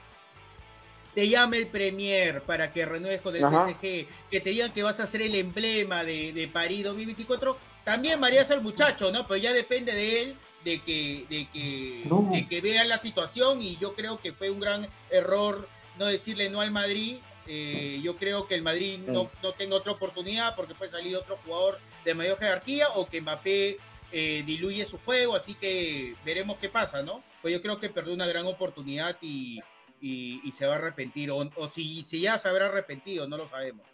[1.14, 3.66] te llama el Premier para que renueves con el Ajá.
[3.68, 8.18] PSG, que te digan que vas a ser el emblema de, de París 2024, también
[8.18, 9.26] marías al muchacho, ¿no?
[9.26, 12.30] Pero ya depende de él, de que, de que, No.
[12.32, 16.48] de que vea la situación, y yo creo que fue un gran error no decirle
[16.48, 17.16] no al Madrid.
[17.46, 21.36] Eh, yo creo que el Madrid no, no tenga otra oportunidad porque puede salir otro
[21.44, 23.78] jugador de mayor jerarquía o que Mbappé
[24.12, 27.22] eh, diluye su juego, así que veremos qué pasa, ¿no?
[27.42, 29.60] Pues yo creo que perdió una gran oportunidad y,
[30.00, 33.36] y- y se va a arrepentir, o, o si, si ya se habrá arrepentido, no
[33.36, 33.86] lo sabemos.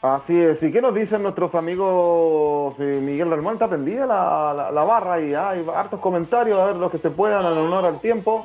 [0.00, 0.62] Así es.
[0.62, 2.74] ¿Y qué nos dicen nuestros amigos?
[2.78, 6.76] eh, Miguel Ramón está prendida la, la, la barra y hay hartos comentarios, a ver
[6.76, 8.44] los que se puedan en honor al tiempo.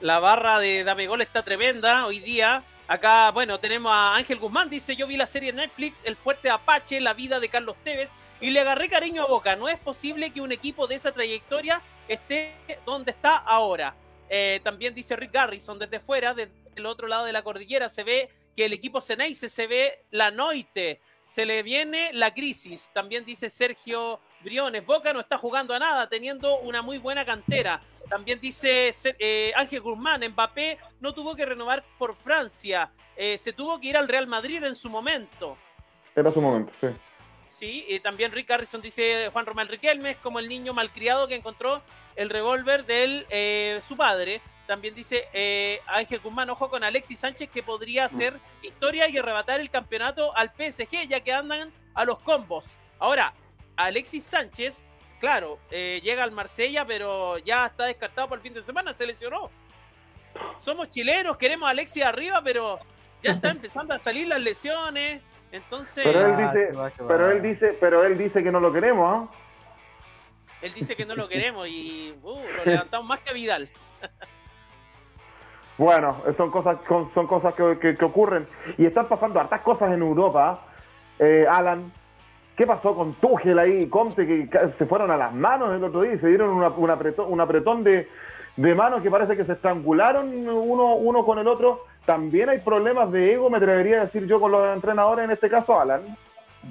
[0.00, 2.62] La barra de Dame Gol está tremenda hoy día.
[2.86, 7.00] Acá, bueno, tenemos a Ángel Guzmán, dice, yo vi la serie Netflix, El Fuerte Apache,
[7.00, 9.56] la vida de Carlos Tevez, y le agarré cariño a Boca.
[9.56, 12.54] No es posible que un equipo de esa trayectoria esté
[12.84, 13.96] donde está ahora.
[14.28, 18.04] Eh, también dice Rick Garrison, desde fuera, desde el otro lado de la cordillera, se
[18.04, 22.90] ve que el equipo Ceneice se ve la noite, se le viene la crisis.
[22.92, 27.80] También dice Sergio Briones, Boca no está jugando a nada, teniendo una muy buena cantera.
[28.08, 33.80] También dice eh, Ángel Guzmán, Mbappé no tuvo que renovar por Francia, eh, se tuvo
[33.80, 35.58] que ir al Real Madrid en su momento.
[36.14, 36.86] Era su momento, sí.
[37.48, 41.34] Sí, y también Rick Harrison dice Juan Román Riquelme es como el niño malcriado que
[41.34, 41.82] encontró
[42.14, 44.40] el revólver de eh, su padre.
[44.68, 49.60] También dice eh, Ángel Guzmán, ojo con Alexis Sánchez que podría hacer historia y arrebatar
[49.60, 52.78] el campeonato al PSG ya que andan a los combos.
[53.00, 53.34] Ahora,
[53.76, 54.84] Alexis Sánchez,
[55.20, 59.06] claro, eh, llega al Marsella, pero ya está descartado para el fin de semana, se
[59.06, 59.50] lesionó.
[60.58, 62.78] Somos chilenos, queremos a Alexis arriba, pero
[63.22, 65.22] ya está empezando a salir las lesiones.
[65.52, 66.72] Entonces, Pero él Ah, dice,
[67.06, 69.34] pero él dice, pero él dice que no lo queremos, ¿ah?
[70.60, 73.70] él dice que no lo queremos y uh, lo levantamos más que a Vidal.
[75.78, 78.48] Bueno, son cosas, con- son cosas que, que- que ocurren.
[78.78, 80.64] Y están pasando hartas cosas en Europa.
[81.18, 81.92] Eh, Alan,
[82.56, 83.86] ¿qué pasó con Tuchel ahí?
[83.88, 86.90] Conte, que ca- se fueron a las manos el otro día y se dieron un
[86.90, 87.40] apretón, un
[87.84, 88.08] de,
[88.74, 91.84] manos que parece que se estrangularon uno, con el otro.
[92.06, 95.50] También hay problemas de ego, me atrevería a decir yo, con los entrenadores, en este
[95.50, 96.16] caso, Alan.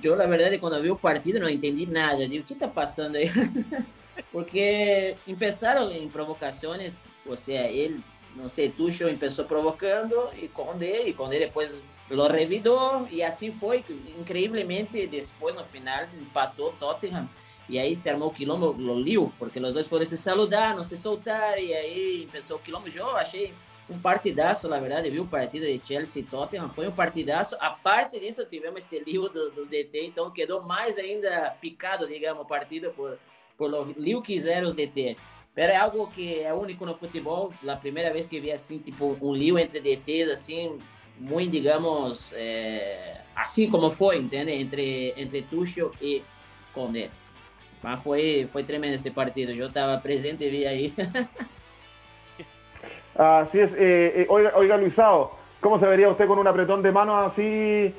[0.02, 2.18] yo la verdad cuando vi el partido no entendí nada.
[2.18, 3.30] Digo, ¿qué está pasando ahí?
[4.32, 8.02] Porque empezaron en provocaciones, o sea, él,
[8.36, 13.84] no sé, Tucho empezó provocando y Conde, y Conde después lo revidó y así fue,
[14.20, 17.30] increíblemente después no final empatou Tottenham
[17.68, 20.84] e aí se armou o quilombo, o Liu, porque os dois foram se saludar, não
[20.84, 22.88] se soltar e aí começou o quilombo.
[22.88, 23.54] Eu achei
[23.90, 27.56] um partidaço, na verdade, viu o partido de Chelsea e Tottenham, foi um partidaço.
[27.60, 32.44] A parte disso, tivemos este Liu do, dos DT, então quedou mais ainda picado, digamos,
[32.44, 33.18] o partido por,
[33.58, 35.18] por o Liu quiser os DT.
[35.56, 39.18] Pero é algo que é único no futebol, a primeira vez que vi assim, tipo,
[39.22, 40.80] um Liu entre DTs, assim,
[41.20, 44.60] muy, digamos, eh, así como fue, ¿entiendes?
[44.60, 46.24] Entre, entre Tuchel y
[46.74, 47.10] Conde.
[47.82, 49.54] Mas fue, fue tremendo ese partido.
[49.54, 50.94] Yo estaba presente y vi ahí.
[53.16, 53.72] Así es.
[53.74, 57.94] Eh, eh, oiga, oiga, Luisao, ¿cómo se vería usted con un apretón de manos así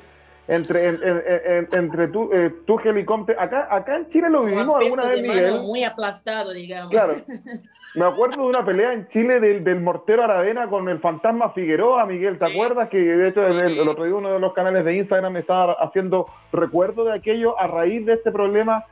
[0.47, 3.05] entre, en, en, en, entre tu, eh, Tuchel y?
[3.37, 5.59] Acá, acá en Chile lo vivimos alguna vez, Miguel.
[5.61, 6.91] Muy aplastado, digamos.
[6.91, 7.15] Claro.
[7.93, 12.05] Me acuerdo de una pelea en Chile del, del mortero Aravena con el fantasma Figueroa,
[12.05, 12.51] Miguel, ¿te Sí.
[12.51, 12.89] acuerdas?
[12.89, 15.73] Que de hecho el, el otro día uno de los canales de Instagram me estaba
[15.73, 18.83] haciendo recuerdo de aquello a raíz de este problema.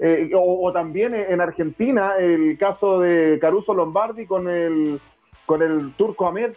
[0.00, 5.00] eh, o, o también en Argentina el caso de Caruso Lombardi con el
[5.46, 6.52] con el turco Ahmed.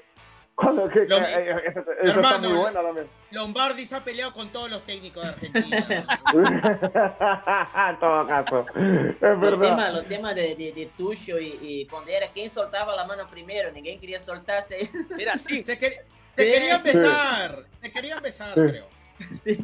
[0.56, 3.08] Cuando, que, eh, esa está Hermano, muy buena también.
[3.32, 6.06] Lombardi se ha peleado con todos los técnicos de Argentina.
[7.90, 9.60] en todo caso, es Los verdad.
[9.70, 13.28] temas, los temas de, de, de Tuchel y, y Conde era quién soltaba la mano
[13.30, 14.90] primero, ninguém quería soltarse.
[15.16, 15.64] Mira, sí.
[15.66, 16.02] Se, quer-
[16.36, 16.52] se Sí.
[16.52, 18.62] querían besar, se querían besar, Sí.
[18.70, 18.88] creo.
[19.32, 19.56] sí.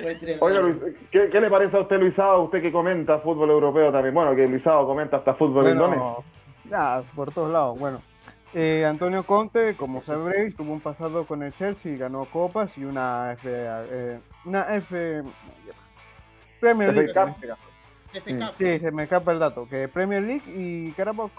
[0.00, 0.44] Fue tremendo.
[0.46, 0.76] Oiga, Luis,
[1.10, 4.14] ¿qué, qué le parece a usted, Luisado, usted que comenta fútbol europeo también?
[4.14, 5.98] Bueno, que Luisado comenta hasta fútbol indonés.
[5.98, 6.24] Bueno,
[6.64, 7.78] ya, por todos lados.
[7.78, 8.02] Bueno,
[8.54, 13.32] eh, Antonio Conte, como sabréis, tuvo un pasado con el Chelsea, ganó copas y una
[13.32, 15.22] F, eh, una F
[16.60, 17.12] Premier League.
[18.12, 18.54] FK.
[18.58, 21.30] Sí, se me escapa el dato, que Premier League y Carabao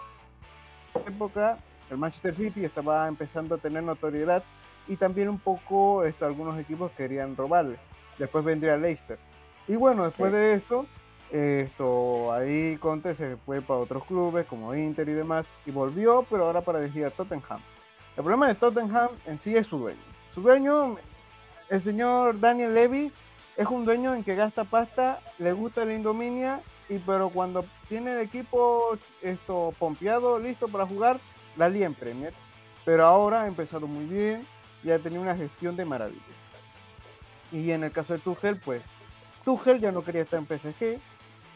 [0.95, 1.57] en esa época
[1.89, 4.43] el Manchester City estaba empezando a tener notoriedad
[4.87, 7.75] y también un poco esto, algunos equipos querían robarle.
[8.17, 9.19] Después vendría Leicester.
[9.67, 10.37] Y bueno, después Sí.
[10.37, 10.85] de eso,
[11.31, 16.45] esto ahí Conte se fue para otros clubes como Inter y demás y volvió, pero
[16.45, 17.61] ahora para dirigir a Tottenham.
[18.17, 20.01] El problema de Tottenham en sí es su dueño.
[20.33, 20.97] Su dueño,
[21.69, 23.11] el señor Daniel Levy,
[23.57, 28.11] es un dueño en que gasta pasta, le gusta la indominia, y pero cuando tiene
[28.13, 31.19] el equipo esto pompeado, listo para jugar,
[31.55, 32.33] la lía en Premier.
[32.83, 34.45] Pero ahora ha empezado muy bien
[34.83, 36.21] y ha tenido una gestión de maravilla.
[37.51, 38.81] Y en el caso de Tuchel, pues
[39.45, 40.99] Tuchel ya no quería estar en PSG.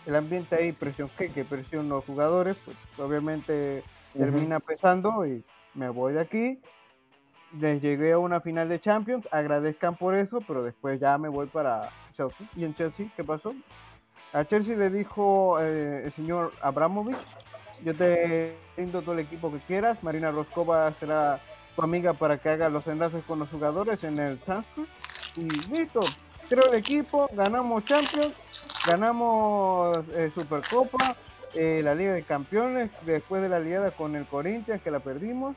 [0.05, 5.89] El ambiente ahí, presión que, que presión los jugadores, pues obviamente termina pesando y me
[5.89, 6.61] voy de aquí.
[7.59, 11.47] Les llegué a una final de Champions, agradezcan por eso, pero después ya me voy
[11.47, 12.47] para Chelsea.
[12.55, 13.53] ¿Y en Chelsea qué pasó?
[14.33, 17.17] A Chelsea le dijo eh, el señor Abramovich,
[17.83, 21.39] yo te brindo todo el equipo que quieras, Marina Roscova será
[21.75, 24.85] tu amiga para que haga los enlaces con los jugadores en el transfer
[25.37, 25.99] y listo,
[26.47, 28.33] creo el equipo, ganamos Champions,
[28.87, 31.15] ganamos eh, Supercopa,
[31.53, 35.55] eh, la Liga de Campeones, después de la liada con el Corinthians que la perdimos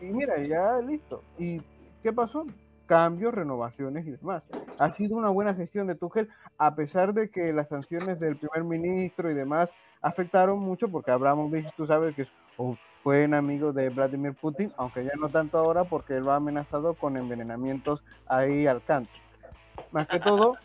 [0.00, 1.22] y, mira, ya listo.
[1.38, 1.62] ¿Y
[2.02, 2.46] qué pasó?
[2.86, 4.42] Cambios, renovaciones y demás.
[4.78, 6.28] Ha sido una buena gestión de Tuchel,
[6.58, 9.70] a pesar de que las sanciones del primer ministro y demás
[10.02, 15.04] afectaron mucho, porque Abramovich, tú sabes que es un buen amigo de Vladimir Putin, aunque
[15.04, 19.12] ya no tanto ahora, porque lo ha amenazado con envenenamientos ahí al canto.
[19.92, 20.56] Más que todo,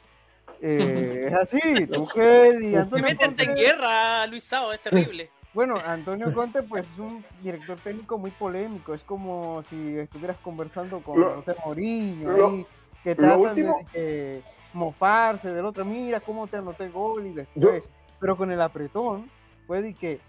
[0.61, 5.29] eh, es así, Tuchel y Antonio meten en Conte- guerra, Luis Sao, es terrible.
[5.53, 10.99] bueno, Antonio Conte pues es un director técnico muy polémico, es como si estuvieras conversando
[11.01, 12.67] con Lo- José Mourinho lo- ahí,
[13.03, 14.41] que tratan último- de que
[14.73, 17.83] mofarse del otro, mira cómo te anoté gol y después,
[18.19, 19.29] pero con el apretón,
[19.67, 20.19] fue de que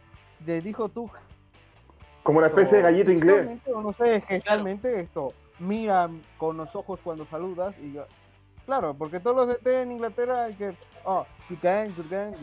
[0.46, 1.10] le dijo tú
[2.22, 3.58] Como una especie de gallito inglés.
[3.66, 8.06] no sé, esto, mira con los ojos cuando saludas y yo,
[8.66, 12.34] claro, porque todos los DT en Inglaterra que, oh, you can, you can,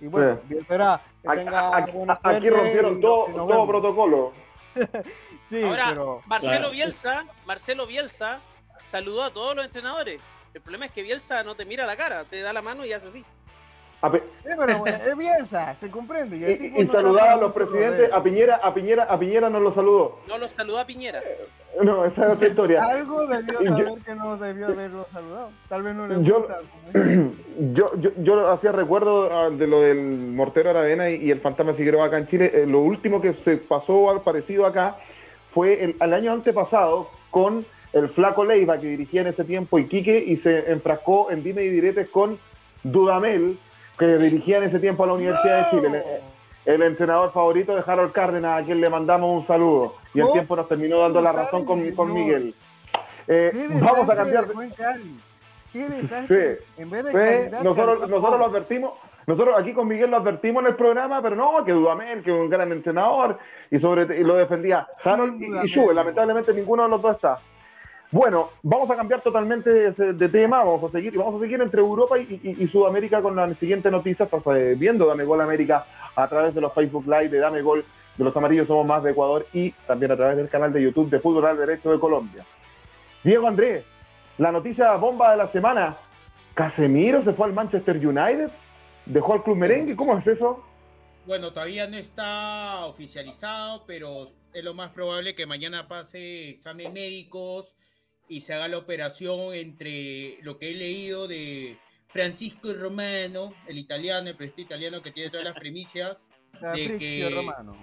[0.00, 0.56] y bueno, Sí.
[0.66, 4.32] será, que Aquí, tenga aquí- buena aquí suerte rompieron y- todo, y protocolo.
[5.48, 6.70] Sí, Ahora, pero Marcelo Claro.
[6.70, 8.40] Bielsa, Marcelo Bielsa
[8.82, 10.20] saludó a todos los entrenadores.
[10.54, 12.92] El problema es que Bielsa no te mira la cara, te da la mano y
[12.92, 13.24] hace así.
[14.06, 16.36] A pe- sí, pero es Bielsa, se comprende.
[16.36, 19.18] y Y, tipo y no saludaba a los presidentes, de- a Piñera, a Piñera, a
[19.18, 20.18] Piñera no lo saludó.
[20.28, 21.22] No lo saludó a Piñera.
[21.82, 22.84] No, esa es otra historia.
[22.84, 25.50] Algo debió Y yo- saber que no debió haberlo saludado.
[25.68, 26.60] Tal vez no le Yo- gusta.
[27.72, 31.72] Yo, yo, yo hacía recuerdo ah, de lo del Mortero Aravena y, y el Fantasma
[31.74, 32.50] Figueroa acá en Chile.
[32.52, 34.96] Eh, lo último que se pasó al parecido acá
[35.52, 40.18] fue el, al año antepasado con el flaco Leiva que dirigía en ese tiempo Iquique
[40.18, 42.38] y se enfrascó en dime y diretes con
[42.82, 43.56] Dudamel
[43.98, 46.04] que dirigía en ese tiempo a la Universidad de Chile.
[46.66, 49.94] El, el entrenador favorito de Harold Cárdenas, a quien le mandamos un saludo.
[50.14, 52.54] Y el Oh, tiempo nos terminó dando la razón con, con Miguel.
[53.28, 54.46] Eh, ¿Qué vamos a cambiar.
[54.46, 55.20] dejó en Cali?
[55.72, 56.58] ¿Qué desastre?
[56.78, 58.08] En vez de Sí, calidad, nosotros, calidad.
[58.16, 58.92] nosotros lo advertimos,
[59.26, 62.36] nosotros aquí con Miguel lo advertimos en el programa, pero no, que Dudamel, que es
[62.36, 63.38] un gran entrenador,
[63.70, 67.40] y sobre y lo defendía Harold y, y lamentablemente ninguno de los dos está.
[68.14, 72.16] Bueno, vamos a cambiar totalmente de, tema, vamos a seguir, vamos a seguir entre Europa
[72.16, 75.84] y, y- Sudamérica con la siguiente noticia, estás eh, viendo Dame Gol América
[76.14, 77.84] a través de los Facebook Live de Dame Gol,
[78.16, 81.10] de los amarillos somos más de Ecuador y también a través del canal de YouTube
[81.10, 82.46] de Fútbol al Derecho de Colombia.
[83.24, 83.84] Diego Andrés,
[84.38, 85.96] la noticia bomba de la semana,
[86.54, 88.48] Casemiro se fue al Manchester United,
[89.06, 90.62] dejó al club merengue, ¿cómo es eso?
[91.26, 97.74] Bueno, todavía no está oficializado, pero es lo más probable que mañana pase exámenes médicos
[98.28, 104.28] y se haga la operación entre lo que he leído de Francisco Romano, el italiano,
[104.30, 107.76] el presidente italiano que tiene todas las primicias, Fabrizio que- Romano.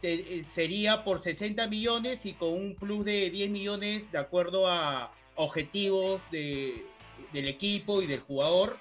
[0.00, 4.66] te- eh, sería por 60 millones y con un plus de 10 millones de acuerdo
[4.68, 6.84] a objetivos de-
[7.32, 8.78] del equipo y del jugador.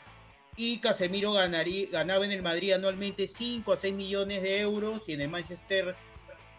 [0.58, 5.14] Y Casemiro ganaría, ganaba en el Madrid anualmente 5 a 6 millones de euros y
[5.14, 5.96] en el Manchester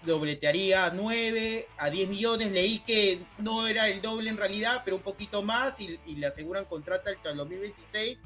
[0.07, 2.52] dobletearía a 9 a 10 millones.
[2.52, 6.26] Leí que no era el doble en realidad, pero un poquito más y, y le
[6.28, 8.18] aseguran contrato hasta el 2026.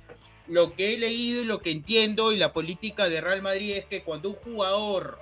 [0.47, 3.85] Lo que he leído y lo que entiendo y la política de Real Madrid es
[3.87, 5.17] que cuando un jugador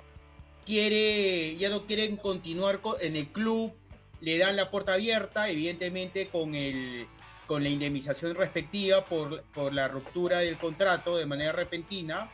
[0.65, 3.73] quiere, ya no quieren continuar co- en el club,
[4.21, 7.07] le dan la puerta abierta, evidentemente con el
[7.47, 12.29] con la indemnización respectiva por, por la ruptura del contrato de manera repentina.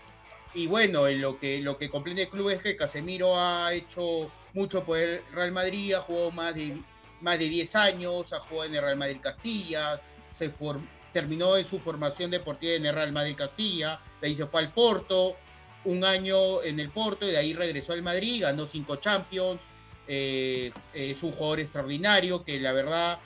[0.56, 4.32] Y bueno, en lo que, lo que comprende el club es que Casemiro ha hecho
[4.54, 6.78] mucho por el Real Madrid, ha jugado más de,
[7.22, 10.80] más de 10 años, ha jugado en el Real Madrid Castilla, se for-
[11.12, 15.36] terminó en su formación deportiva en el Real Madrid Castilla, de ahí fue al Porto,
[15.84, 19.62] un año en el Porto y de ahí regresó al Madrid, ganó cinco Champions,
[20.08, 23.20] eh, es un jugador extraordinario que la verdad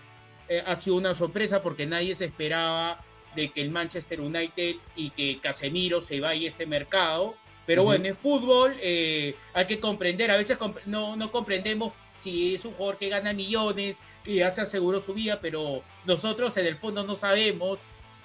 [0.47, 3.03] eh, ha sido una sorpresa porque nadie se esperaba
[3.39, 7.35] de que el Manchester United y que Casemiro se vaya a este mercado.
[7.65, 7.89] Pero Ujú.
[7.91, 12.65] bueno, en fútbol eh, hay que comprender, a veces comp- no, no comprendemos si es
[12.65, 16.75] un jugador que gana millones, que ya se aseguró su vida, pero nosotros en el
[16.77, 17.79] fondo no sabemos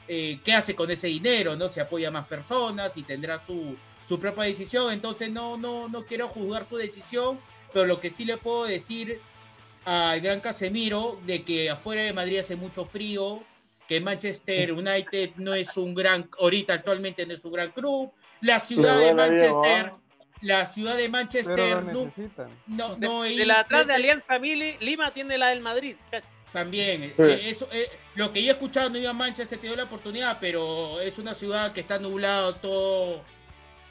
[0.08, 1.68] eh, qué hace con ese dinero, ¿no?
[1.68, 3.76] Si apoya a más personas y tendrá su,
[4.08, 4.92] su propia decisión.
[4.92, 7.38] Entonces no, no, no quiero juzgar su decisión,
[7.72, 9.20] pero lo que sí le puedo decir
[9.84, 13.42] al gran Casemiro de que afuera de Madrid hace mucho frío,
[13.88, 18.10] que Manchester United no es un gran, ahorita actualmente no es un gran club,
[18.40, 19.92] la ciudad de Manchester,
[20.40, 22.48] la ciudad de Manchester no, necesitan.
[22.66, 25.96] no, De, no de la atrás de no- Alianza Mili, Lima tiene la del Madrid.
[26.52, 27.22] también, Sí.
[27.22, 29.84] eh, eso, eh, lo que yo he escuchado no iba a Manchester, te dio la
[29.84, 33.24] oportunidad, pero es una ciudad que está nublado todo,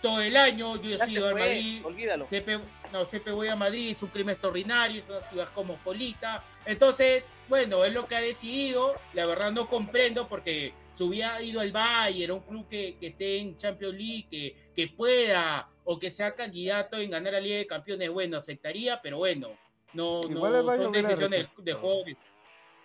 [0.02, 0.82] todo el año.
[0.82, 2.28] Yo he Ya se sido al fue, Madrid, olvídalo.
[2.30, 2.60] siempre,
[2.94, 6.42] no, siempre voy a Madrid, es un clima extraordinario, es una ciudad cosmopolita.
[6.66, 8.96] Entonces, bueno, es lo que ha decidido.
[9.14, 13.40] La verdad no comprendo porque si hubiera ido al Bayern, un club que, que esté
[13.40, 17.68] en Champions League, que, que pueda o que sea candidato en ganar la Liga de
[17.68, 19.50] Campeones, bueno, aceptaría, pero bueno,
[19.94, 22.18] no, Igual no son decisiones de jugadores.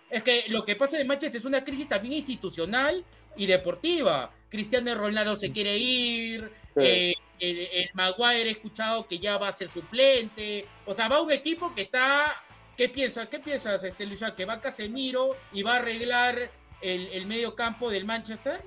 [0.09, 3.05] Es que lo que pasa en Manchester es una crisis también institucional
[3.37, 4.31] y deportiva.
[4.49, 6.85] Cristiano Ronaldo se quiere ir, Sí.
[6.85, 10.67] eh, el, el Maguire he escuchado que ya va a ser suplente.
[10.85, 12.35] O sea, va un equipo que está.
[12.79, 13.27] ¿Qué piensas?
[13.27, 14.33] ¿Qué piensas, este Luisa?
[14.35, 16.49] ¿Que va Casemiro y va a arreglar
[16.81, 18.63] el, el medio campo del Manchester?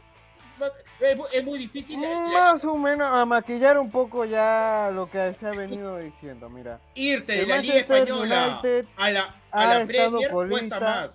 [1.00, 1.98] Es, mu- es muy difícil.
[1.98, 6.50] la- Más o menos a maquillar un poco ya lo que se ha venido diciendo,
[6.50, 6.78] mira.
[6.94, 11.14] irte de la Liga Española United a la, a la Premier cuesta más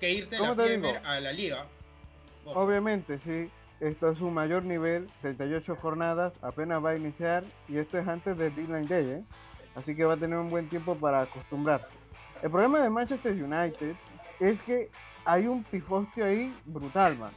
[0.00, 1.08] que irte de la ¿Cómo te Premier digo?
[1.08, 1.66] a la Liga.
[2.44, 3.48] Obviamente, sí.
[3.78, 8.36] Esto es un mayor nivel, 38 jornadas, apenas va a iniciar y esto es antes
[8.36, 9.22] del Deadline Day, ¿eh?
[9.74, 11.88] Así que va a tener un buen tiempo para acostumbrarse.
[12.42, 13.94] El problema de Manchester United
[14.40, 14.90] es que
[15.24, 17.32] hay un pifostio ahí brutal, man.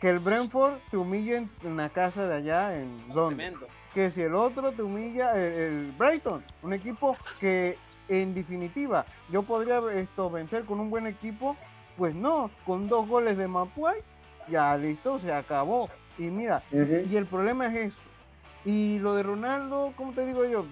[0.00, 3.50] Que el Brentford te humille en la casa de allá en Londres.
[3.52, 3.66] Tremendo.
[3.92, 7.76] que si el otro te humilla, el, el Brighton, un equipo que
[8.08, 11.56] en definitiva yo podría esto vencer con un buen equipo,
[11.96, 14.00] pues no, con dos goles de Mapuay,
[14.48, 15.90] ya listo, se acabó.
[16.18, 17.98] Y mira, y el problema es eso.
[18.64, 20.64] Y lo de Ronaldo, ¿cómo te digo yo?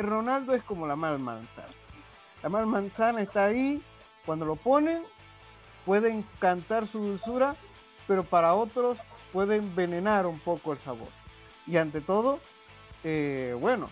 [0.00, 1.68] Ronaldo es como la mal manzana.
[2.42, 3.82] La mal manzana está ahí,
[4.26, 5.02] cuando lo ponen,
[5.84, 7.56] pueden cantar su dulzura,
[8.06, 8.98] pero para otros
[9.32, 11.08] puede envenenar un poco el sabor.
[11.66, 12.40] Y ante todo,
[13.04, 13.88] eh, bueno,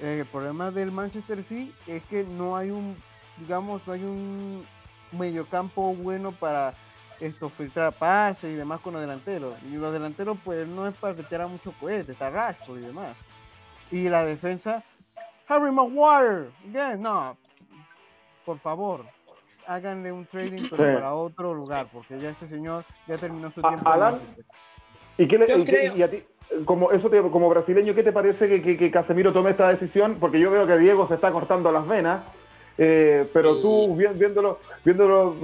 [0.00, 2.96] eh, el problema del Manchester City es que no hay un
[3.40, 4.66] digamos, no hay un
[5.12, 6.74] mediocampo bueno para
[7.18, 9.54] esto filtrar pases y demás con los delanteros.
[9.64, 13.16] Y los delanteros, pues no es para que te mucho cohete, está Rashford y demás.
[13.90, 14.84] Y la defensa,
[15.50, 17.36] Harry Maguire, again, no,
[18.46, 19.04] por favor,
[19.66, 20.68] háganle un trading Sí.
[20.76, 23.88] para otro lugar, porque ya este señor ya terminó su tiempo.
[23.88, 24.20] Alan.
[25.18, 26.22] ¿Y, qué le- Yo y qué- y a ti,
[26.64, 30.16] como, eso te- como brasileño, qué te parece que, que- que Casemiro tome esta decisión?
[30.20, 32.22] Porque yo veo que Diego se está cortando las venas,
[32.78, 35.36] eh, pero tú vi- viéndolo, viéndolo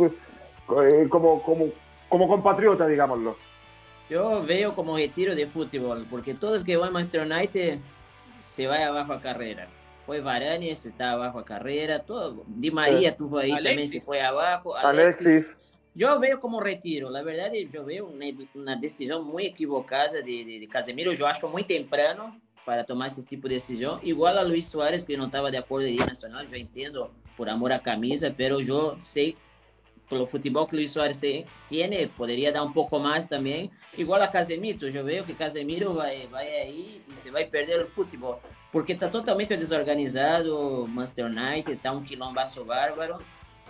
[0.83, 1.67] eh, como, como,
[2.09, 3.37] como compatriota, digámoslo.
[4.09, 7.79] Yo veo como retiro de fútbol, porque todos que van a Manchester United
[8.41, 9.67] se va abajo a carrera.
[10.07, 12.45] Foi Varane, se está abajo a carrera, todo.
[12.47, 14.01] Di María tuvo ahí también, Alexis.
[14.03, 14.77] se fue abajo.
[14.77, 15.45] Alexis,
[15.95, 20.61] Yo veo como retiro, la verdad yo veo una, una decisión muy equivocada de, de,
[20.61, 23.99] de Casemiro, yo acho muy temprano para tomar ese tipo de decisión.
[24.03, 27.49] Igual a Luis Suárez, que no estaba de acuerdo de ir nacional, yo entiendo por
[27.49, 29.37] amor a camisa, pero yo sé
[30.09, 33.71] por el fútbol que Luis Suárez eh, tiene, podría dar un poco más también.
[33.97, 37.81] Igual a Casemiro, yo veo que Casemiro va, va ahí y se va a perder
[37.81, 38.39] el fútbol,
[38.73, 43.19] porque está totalmente desorganizado, Manchester United, está un quilombazo bárbaro.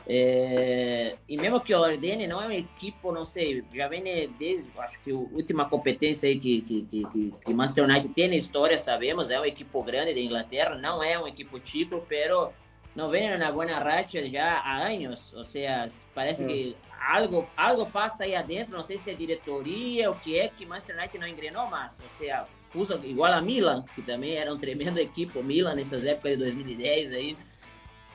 [0.09, 4.05] É, e mesmo que o ordene não é um equipe, não sei, já vem
[4.39, 8.37] desde, acho que a última competência aí que, que, que, que, Manchester United tem na
[8.37, 12.53] história, sabemos, é uma equipe grande da Inglaterra, não é um equipe chico, pero
[12.97, 16.49] não vem na boa racha já há anos, ou seja, parece Hum.
[16.49, 20.65] que algo, algo passa aí adentro, não sei se é diretoria, o que é, que
[20.65, 24.59] Manchester United não engrenou mais, ou seja, usa igual a Milan, que também era um
[24.59, 27.37] tremendo equipe, o Milan nessas épocas de 2010 aí,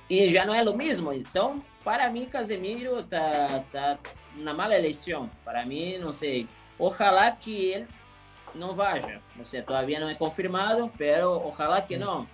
[0.10, 1.14] e já não é o mesmo.
[1.14, 3.98] Então, para mim, Casemiro tá, tá
[4.36, 5.30] na mala eleição.
[5.46, 6.50] Para mim, não sei.
[6.78, 7.88] Ojalá que ele
[8.54, 9.22] não vaja.
[9.46, 12.28] Seja, todavía não é confirmado, pero ojalá que não.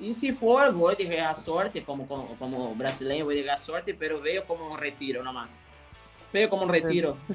[0.00, 4.44] E se for, vou dar sorte, como, como, como brasileiro, vou dar sorte, pero veio
[4.44, 5.60] como um retiro nomás.
[6.32, 7.16] Veio como um retiro.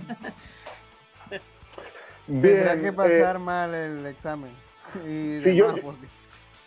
[2.27, 4.51] Tendrá que eh, pasar mal el examen.
[5.07, 6.07] Y Sí, yo- porque-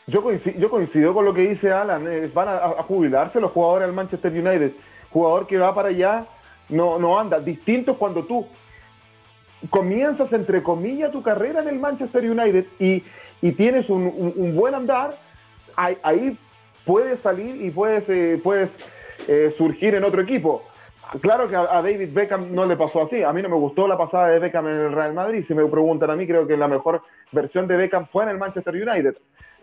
[0.09, 2.07] Yo coincido, yo coincido con lo que dice Alan.
[2.07, 4.73] eh, van a, a jubilarse los jugadores del Manchester United.
[5.11, 6.27] Jugador que va para allá
[6.69, 7.41] no, no anda.
[7.41, 8.47] Distinto es cuando tú
[9.71, 13.03] comienzas, entre comillas, tu carrera en el Manchester United y,
[13.43, 15.19] y tienes un, un- un buen andar.
[15.77, 16.39] Ahí, ahí
[16.85, 18.71] puedes salir y puedes, eh, puedes
[19.29, 20.63] eh, surgir en otro equipo.
[21.21, 23.23] Claro que a, a David Beckham no le pasó así.
[23.23, 25.45] A mí no me gustó la pasada de Beckham en el Real Madrid.
[25.47, 27.03] Si me preguntan a mí, creo que la mejor
[27.33, 29.17] versión de Beckham fue en el Manchester United.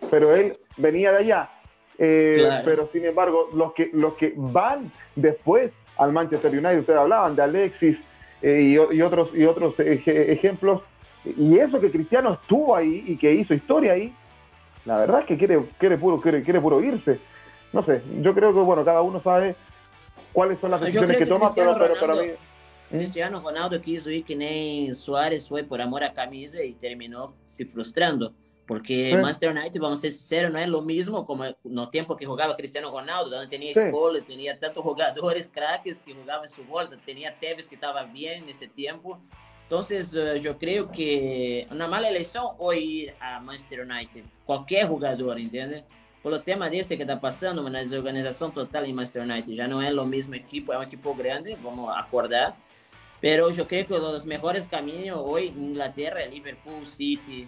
[0.10, 1.50] Pero él venía de allá.
[1.98, 2.62] Eh, Claro.
[2.66, 7.42] Pero sin embargo, los que, los que van después al Manchester United, ustedes hablaban de
[7.44, 8.02] Alexis
[8.42, 10.82] eh, y, y otros, y otros eje- ejemplos.
[11.26, 14.14] Y eso que Cristiano estuvo ahí y que hizo historia ahí,
[14.86, 17.20] la verdad es que quiere, quiere, puro, quiere, quiere puro irse.
[17.72, 19.56] No sé, yo creo que bueno, cada uno sabe
[20.32, 22.28] cuáles son las decisiones que que toma, pero, Cristiano pero para mí.
[22.30, 22.54] Ronaldo-
[22.90, 27.66] Cristiano Ronaldo quis ir que nem Soares foi por amor à camisa e terminou se
[27.66, 28.34] frustrando.
[28.68, 29.18] Porque Sí.
[29.18, 32.90] Manchester United, vamos ser sinceros, não é o mesmo como no tempo que jogava Cristiano
[32.92, 33.80] Ronaldo, onde tinha Sí.
[33.80, 38.42] escola, tinha tantos jogadores craques que jogavam em sua volta, tinha Tevez que estava bem
[38.42, 39.18] nesse tempo.
[39.18, 39.53] Então,
[40.16, 45.84] eh, eu creio que uma mala eleição ou ir a Manchester United, qualquer jogador, entende?
[46.22, 49.92] Pelo tema desse que está passando, uma desorganização total em Manchester United, já não é
[49.94, 52.58] o mesmo equipo, é um equipo grande, vamos acordar.
[53.20, 57.48] Pero yo creo que los mejores caminos hoy en Inglaterra es Liverpool, City,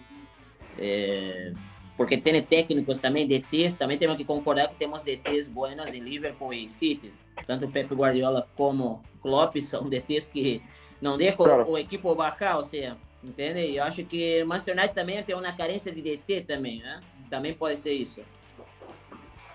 [0.78, 1.52] eh,
[1.96, 6.54] porque tiene técnicos también, DTs, también tenemos que concordar que tenemos DTs buenos en Liverpool
[6.54, 7.12] y City.
[7.46, 10.62] Tanto Pep Guardiola como Klopp son DTs que
[11.00, 11.64] no dejan Claro.
[11.66, 13.72] o equipo bajar, o sea, ¿entiende?
[13.72, 17.00] Yo acho que el Manchester United también tiene una carencia de DT también, ¿eh?
[17.28, 18.22] También puede ser eso.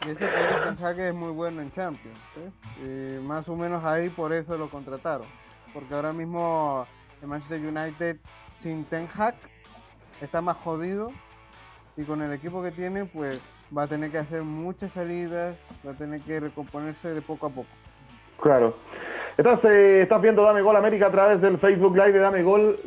[0.05, 2.17] Y ese que Erik Ten Hag es muy bueno en Champions.
[2.33, 2.83] ¿sí?
[2.83, 5.27] Y más o menos ahí por eso lo contrataron.
[5.73, 6.87] Porque ahora mismo
[7.21, 8.17] el Manchester United
[8.59, 9.35] sin Ten Hag
[10.19, 11.11] está más jodido.
[11.97, 13.39] Y con el equipo que tiene, pues
[13.75, 17.49] va a tener que hacer muchas salidas, va a tener que recomponerse de poco a
[17.49, 17.67] poco.
[18.41, 18.73] Claro.
[19.37, 22.77] Estás, eh, estás viendo Dame Gol América a través del Facebook Live de Dame Gol,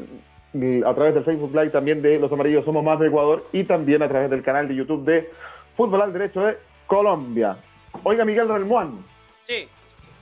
[0.52, 3.64] y a través del Facebook Live también de Los Amarillos Somos Más de Ecuador y
[3.64, 5.30] también a través del canal de YouTube de
[5.76, 7.56] Fútbol al Derecho de Colombia.
[8.02, 9.04] Oiga, Miguel Relmuán,
[9.46, 9.68] Sí,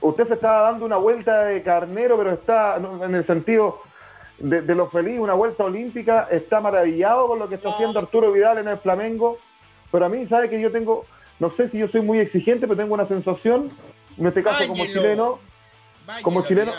[0.01, 3.79] usted se está dando una vuelta de carnero, pero está en el sentido
[4.39, 7.75] de, de lo feliz, una vuelta olímpica, está maravillado con lo que está No.
[7.75, 9.37] haciendo Arturo Vidal en el Flamengo,
[9.91, 11.05] pero a mí, ¿sabe que yo tengo,
[11.39, 13.69] no sé si yo soy muy exigente, pero tengo una sensación,
[14.17, 15.39] en este caso como chileno,
[16.05, 16.73] Báñelo, Como chileno-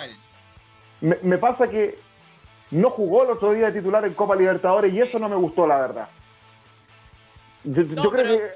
[1.01, 1.99] me, me pasa que
[2.71, 5.67] no jugó el otro día de titular en Copa Libertadores y eso no me gustó,
[5.67, 6.09] la verdad.
[7.65, 8.51] Yo, creo que...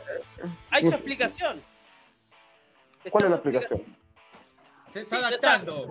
[0.71, 1.63] hay su explicación.
[3.11, 3.83] ¿Cuál es la Está explicación?
[4.93, 5.91] Se está Sí, adaptando.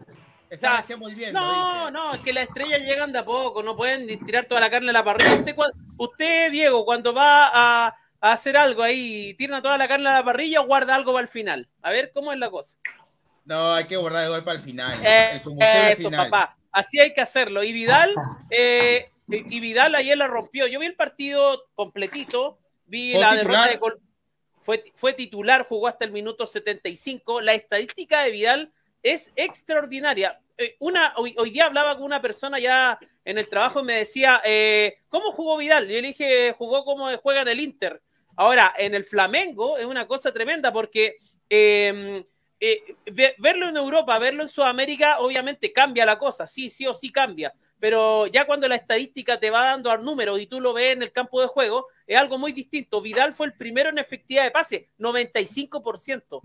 [0.50, 1.40] Está sea, recién volviendo.
[1.40, 1.92] No, dice.
[1.92, 4.90] no, es que las estrellas llegan de a poco, no pueden tirar toda la carne
[4.92, 5.34] a la parrilla.
[5.34, 5.56] Usted,
[5.98, 10.24] usted, Diego, cuando va a, a hacer algo ahí, tira toda la carne a la
[10.24, 11.68] parrilla o guarda algo para el final.
[11.82, 12.78] A ver cómo es la cosa.
[13.46, 15.00] No, hay que el gol para el final.
[15.06, 16.30] Eh, el eso, final.
[16.30, 16.58] papá.
[16.72, 17.64] Así hay que hacerlo.
[17.64, 18.12] Y Vidal,
[18.50, 20.68] eh, y Vidal ayer la rompió.
[20.68, 23.48] Yo vi el partido completito, vi ¿Fue la titular?
[23.48, 24.02] derrota de Col-
[24.62, 27.40] fue, fue titular, jugó hasta el minuto 75.
[27.40, 30.40] La estadística de Vidal es extraordinaria.
[30.58, 33.94] Eh, una, hoy, hoy día hablaba con una persona ya en el trabajo y me
[33.94, 35.88] decía, eh, ¿cómo jugó Vidal?
[35.88, 38.02] Yo le dije, jugó como juega en el Inter.
[38.38, 41.18] Ahora, en el Flamengo es una cosa tremenda porque
[41.50, 42.24] eh,
[42.60, 46.94] eh, ve- verlo en Europa, verlo en Sudamérica, obviamente cambia la cosa, sí, sí o
[46.94, 47.54] sí cambia.
[47.80, 51.04] Pero ya cuando la estadística te va dando al número y tú lo ves en
[51.04, 53.02] el campo de juego, es algo muy distinto.
[53.02, 56.42] Vidal fue el primero en efectividad de pase, 95%.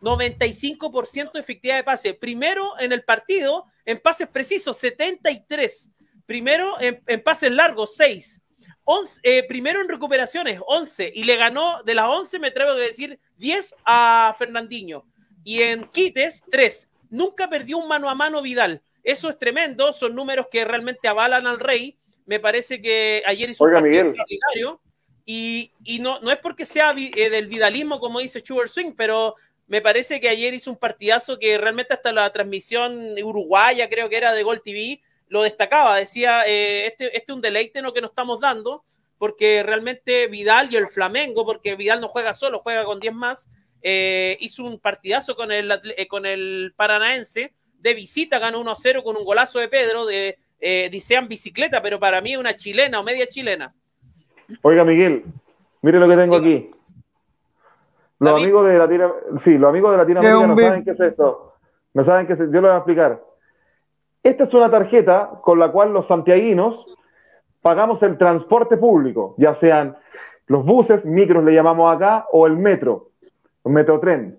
[0.00, 2.14] 95% de efectividad de pase.
[2.14, 5.90] Primero en el partido, en pases precisos, 73.
[6.26, 8.40] Primero en, en pases largos, 6.
[8.88, 11.10] Once- eh, primero en recuperaciones, 11.
[11.14, 15.04] Y le ganó de las 11, me atrevo a decir, 10 a Fernandinho.
[15.44, 16.88] Y en quites, 3.
[17.10, 18.80] Nunca perdió un mano a mano Vidal.
[19.02, 19.92] Eso es tremendo.
[19.92, 21.96] Son números que realmente avalan al Rey.
[22.26, 24.80] Me parece que ayer hizo Oiga, un partido extraordinario.
[25.24, 29.34] Y, y no, no es porque sea eh, del vidalismo, como dice Schubert Swing, pero
[29.66, 34.16] me parece que ayer hizo un partidazo que realmente hasta la transmisión uruguaya, creo que
[34.16, 35.96] era de Gol TV, lo destacaba.
[35.96, 38.84] Decía, eh, este, este es un deleite lo que nos estamos dando,
[39.18, 43.50] porque realmente Vidal y el Flamengo, porque Vidal no juega solo, juega con 10 más,
[43.82, 47.52] eh, hizo un partidazo con el, eh, con el Paranaense.
[47.78, 52.20] De visita ganó 1-0 con un golazo de Pedro, de, eh, dicean bicicleta, pero para
[52.20, 53.74] mí una chilena o media chilena.
[54.62, 55.24] Oiga, Miguel,
[55.82, 56.70] mire lo que tengo aquí.
[58.18, 59.14] Los amigos de Latino,
[59.44, 61.54] sí, los amigos de Latinoamérica no saben qué es esto.
[61.92, 63.22] No saben qué es Yo lo voy a explicar.
[64.22, 66.96] Esta es una tarjeta con la cual los santiaguinos
[67.62, 69.96] pagamos el transporte público, ya sean
[70.46, 73.10] los buses, micros le llamamos acá, o el metro,
[73.64, 74.38] el metrotren.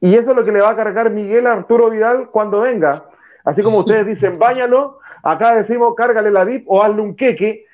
[0.00, 3.04] Y eso es lo que le va a cargar Miguel a Arturo Vidal cuando venga.
[3.44, 7.66] Así como ustedes dicen, váyalo, acá decimos, cárgale la VIP o hazle un queque,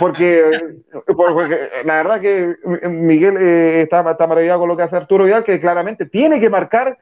[0.00, 0.80] porque,
[1.16, 2.56] porque la verdad que
[2.88, 6.98] Miguel eh, está maravillado con lo que hace Arturo Vidal, que claramente tiene que marcar,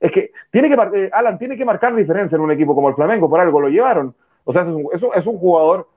[0.00, 2.94] es que tiene que, eh, Alan, tiene que marcar diferencia en un equipo como el
[2.94, 4.14] Flamengo, por algo lo llevaron.
[4.44, 5.88] O sea, es un, es un- es un jugador,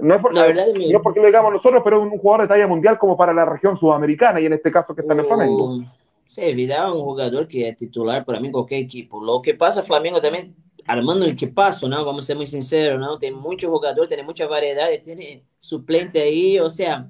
[0.00, 2.66] no es, por- no es porque lo digamos nosotros, pero es un jugador de talla
[2.66, 5.64] mundial como para la región sudamericana y en este caso que está en el Flamengo.
[5.64, 9.08] O- Sí, Vidal é um jogador que é titular para mim em qualquer equipe.
[9.12, 10.54] O que passa, o Flamengo também
[10.86, 12.04] armando um equipaço, não?
[12.04, 13.18] Vamos ser muito sinceros, não?
[13.18, 17.04] Tem muito jogador, tem muita variedade, tem suplente aí, ou seja,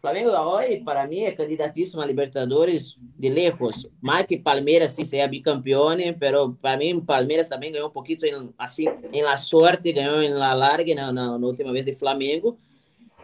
[0.00, 3.88] Flamengo hoje, para mim, é candidatíssimo a Libertadores de lejos.
[4.00, 8.86] Mais que Palmeiras, sim, seja bicampeão, pero para mim, Palmeiras também ganhou um pouquinho, assim,
[9.12, 12.58] em la sorte, ganhou em la larga, na, na, na última vez de Flamengo.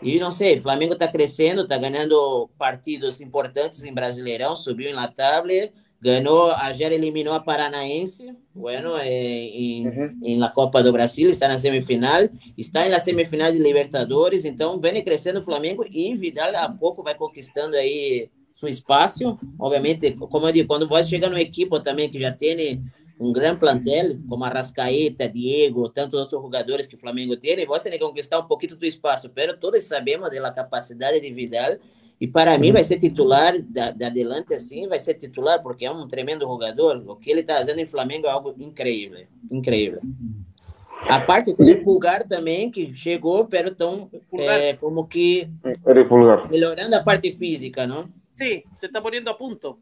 [0.03, 5.72] E não sei, Flamengo está crescendo, está ganhando partidos importantes em Brasileirão, subiu na tablet,
[6.05, 10.18] ganhou, ayer eliminou a Paranaense, bueno, eh, em, Uhum.
[10.22, 12.28] em la Copa do Brasil, está na semifinal,
[12.59, 17.14] está na semifinal de Libertadores, então vem crescendo o Flamengo e Vidal a pouco vai
[17.14, 19.38] conquistando aí seu espaço.
[19.59, 22.82] Obviamente, como eu digo, quando você chega numa equipe também que já tem
[23.18, 27.98] um grande plantel, como Arrascaeta, Diego, tantos outros jogadores que o Flamengo tem, você tem
[27.98, 31.76] que conquistar um pouquinho do espaço, pero todos sabemos da capacidade de Vidal
[32.21, 35.91] e para mim vai ser titular da, da adelante assim, vai ser titular porque é
[35.91, 37.03] um tremendo jogador.
[37.07, 40.01] O que ele está fazendo em Flamengo é algo incrível, incrível.
[41.09, 44.59] A parte tem o Pulgar também que chegou, pero Pulgar.
[44.61, 45.49] é, como que
[46.51, 48.07] melhorando a parte física, não?
[48.31, 49.79] Sí, se está poniendo a punto.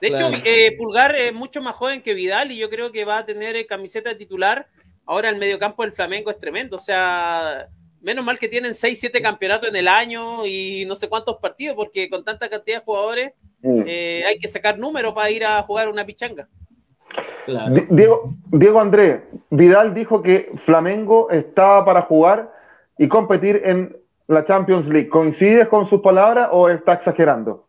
[0.00, 0.36] De Claro.
[0.36, 3.24] hecho, eh, Pulgar es mucho más joven que Vidal y yo creo que va a
[3.26, 4.66] tener eh, camiseta de titular.
[5.06, 6.76] Ahora el mediocampo del Flamengo es tremendo.
[6.76, 7.68] O sea,
[8.04, 11.74] menos mal que tienen 6, 7 campeonatos en el año y no sé cuántos partidos,
[11.74, 13.32] porque con tanta cantidad de jugadores
[13.64, 13.82] Mm.
[13.86, 16.46] eh, hay que sacar números para ir a jugar una pichanga.
[17.46, 17.74] Claro.
[17.88, 22.52] Diego, Diego Andrés, Vidal dijo que Flamengo estaba para jugar
[22.98, 23.96] y competir en
[24.28, 25.08] la Champions League.
[25.08, 27.66] ¿Coincides con sus palabras o está exagerando?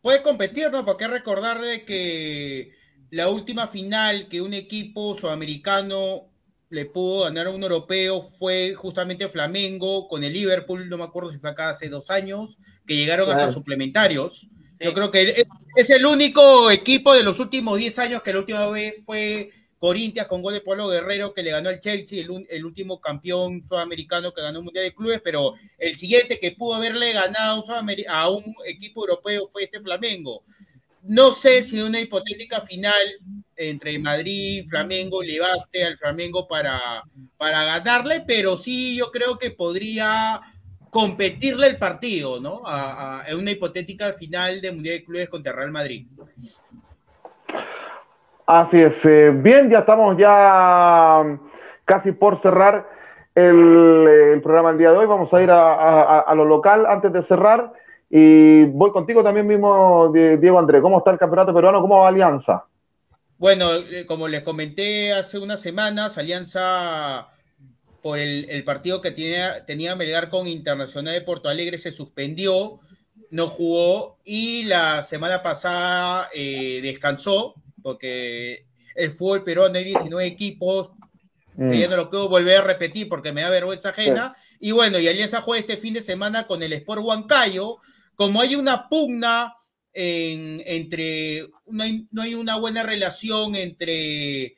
[0.00, 0.84] Puede competir, ¿no?
[0.84, 2.70] Porque recordar de que
[3.10, 6.28] la última final que un equipo sudamericano
[6.72, 11.30] le pudo ganar a un europeo fue justamente Flamengo con el Liverpool, no me acuerdo
[11.30, 12.56] si fue acá hace dos años,
[12.86, 13.52] que llegaron hasta Claro.
[13.52, 14.40] suplementarios.
[14.40, 14.48] Sí.
[14.80, 15.44] Yo creo que es,
[15.76, 20.28] es el único equipo de los últimos 10 años que la última vez fue Corinthians
[20.28, 24.32] con gol de Pablo Guerrero que le ganó al Chelsea, el, el último campeón sudamericano
[24.32, 27.64] que ganó el Mundial de Clubes, pero el siguiente que pudo haberle ganado
[28.08, 30.42] a un equipo europeo fue este Flamengo.
[31.02, 32.94] No sé si una hipotética final
[33.56, 37.02] entre Madrid y Flamengo le baste al Flamengo para,
[37.36, 40.40] para ganarle, pero sí yo creo que podría
[40.90, 42.62] competirle el partido, ¿no?
[42.66, 46.06] A, una hipotética final de Mundial de Clubes contra Real Madrid.
[48.46, 49.04] Así es.
[49.04, 51.40] eh, bien, ya estamos ya mm,
[51.84, 52.88] casi por cerrar
[53.34, 55.06] el, el programa el día de hoy.
[55.06, 57.72] Vamos a ir a lo local antes de cerrar.
[58.14, 60.82] Y voy contigo también mismo, Die- Diego André.
[60.82, 61.80] ¿Cómo está el campeonato peruano?
[61.80, 62.66] ¿Cómo va Alianza?
[63.38, 67.28] Bueno, eh, como les comenté hace unas semanas, Alianza
[68.02, 72.80] por el, el partido que tenía, tenía Melgar con Internacional de Porto Alegre se suspendió,
[73.30, 80.90] no jugó y la semana pasada eh, descansó porque el fútbol peruano hay 19 equipos,
[81.56, 81.90] que ya Mm.
[81.90, 84.34] no lo puedo volver a repetir porque me da vergüenza ajena.
[84.60, 87.78] Y bueno, y Alianza juega este fin de semana con el Sport Huancayo.
[88.22, 89.52] Como hay una pugna
[89.92, 91.82] en- entre, no
[92.22, 94.54] hay, una buena relación entre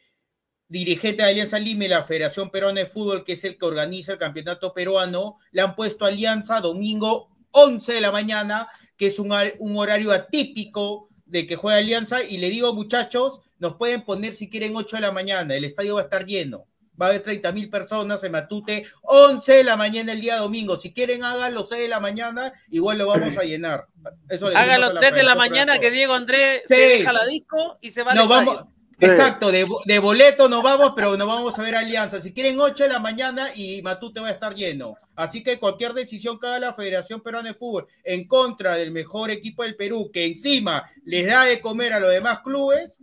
[0.69, 4.13] dirigente de Alianza Lima y la Federación Peruana de Fútbol, que es el que organiza
[4.13, 9.33] el campeonato peruano, le han puesto Alianza domingo 11 de la mañana, que es un,
[9.61, 12.23] un horario atípico de que juega Alianza.
[12.23, 15.95] Y le digo, muchachos, nos pueden poner si quieren 8 de la mañana, el estadio
[15.95, 16.67] va a estar lleno.
[17.01, 20.77] Va a haber 30 mil personas en Matute, 11 de la mañana el día domingo.
[20.77, 23.87] Si quieren, háganlo 6 de la mañana, igual lo vamos a llenar.
[24.29, 26.63] Eso le Haga decimos los a la 3 de la mañana de que Diego Andrés
[26.69, 26.75] Sí.
[26.75, 28.29] se deja la disco y se va estadio.
[28.29, 28.65] vamos,
[29.01, 32.23] exacto, de, de boleto nos vamos, pero nos vamos a ver Alianza.
[32.23, 34.95] Si quieren 8 de la mañana y Matute va a estar lleno.
[35.17, 39.31] Así que cualquier decisión que haga la Federación Peruana de Fútbol en contra del mejor
[39.33, 42.99] equipo del Perú, que encima les da de comer a los demás clubes,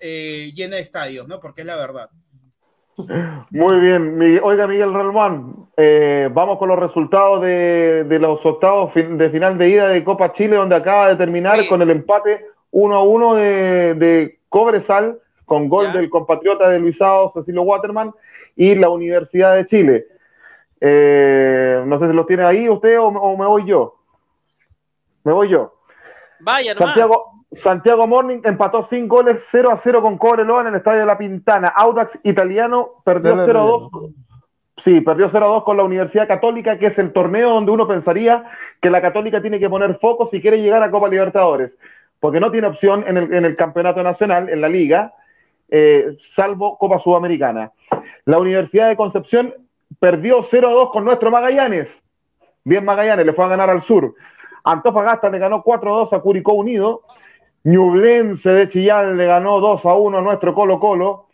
[0.00, 1.38] eh, llena estadios, ¿no?
[1.40, 2.10] Porque es la verdad.
[3.50, 4.40] Muy bien.
[4.42, 9.68] Oiga, Miguel Relmán, eh, vamos con los resultados de, de los octavos de final de
[9.68, 11.68] ida de Copa Chile, donde acaba de terminar Sí.
[11.68, 15.92] con el empate 1 a 1 de, de Cobresal, con gol Ya.
[15.98, 18.12] del compatriota de Luisao, Cecilio Waterman,
[18.56, 20.06] y la Universidad de Chile.
[20.80, 23.94] Eh, no sé si los tiene ahí usted o, o me voy yo.
[25.24, 25.74] Me voy yo.
[26.40, 26.74] Vaya.
[26.74, 31.06] Santiago, Santiago Morning empató sin goles 0 a 0 con Cobreloa en el estadio de
[31.06, 31.68] La Pintana.
[31.68, 33.90] Audax italiano perdió Dale, 0 a 2.
[34.78, 37.88] Sí, perdió 0 a 2 con la Universidad Católica, que es el torneo donde uno
[37.88, 38.44] pensaría
[38.80, 41.76] que la Católica tiene que poner foco si quiere llegar a Copa Libertadores,
[42.20, 45.14] porque no tiene opción en el, en el campeonato nacional, en la liga,
[45.68, 47.72] eh, salvo Copa Sudamericana.
[48.26, 49.54] La Universidad de Concepción
[49.98, 51.88] perdió 0 a 2 con nuestro Magallanes.
[52.64, 54.14] Bien Magallanes, le fue a ganar al sur.
[54.64, 57.02] Antofagasta le ganó 4 a 2 a Curicó Unido.
[57.66, 61.26] Ñublense de Chillán le ganó 2 a 1 a nuestro Colo Colo.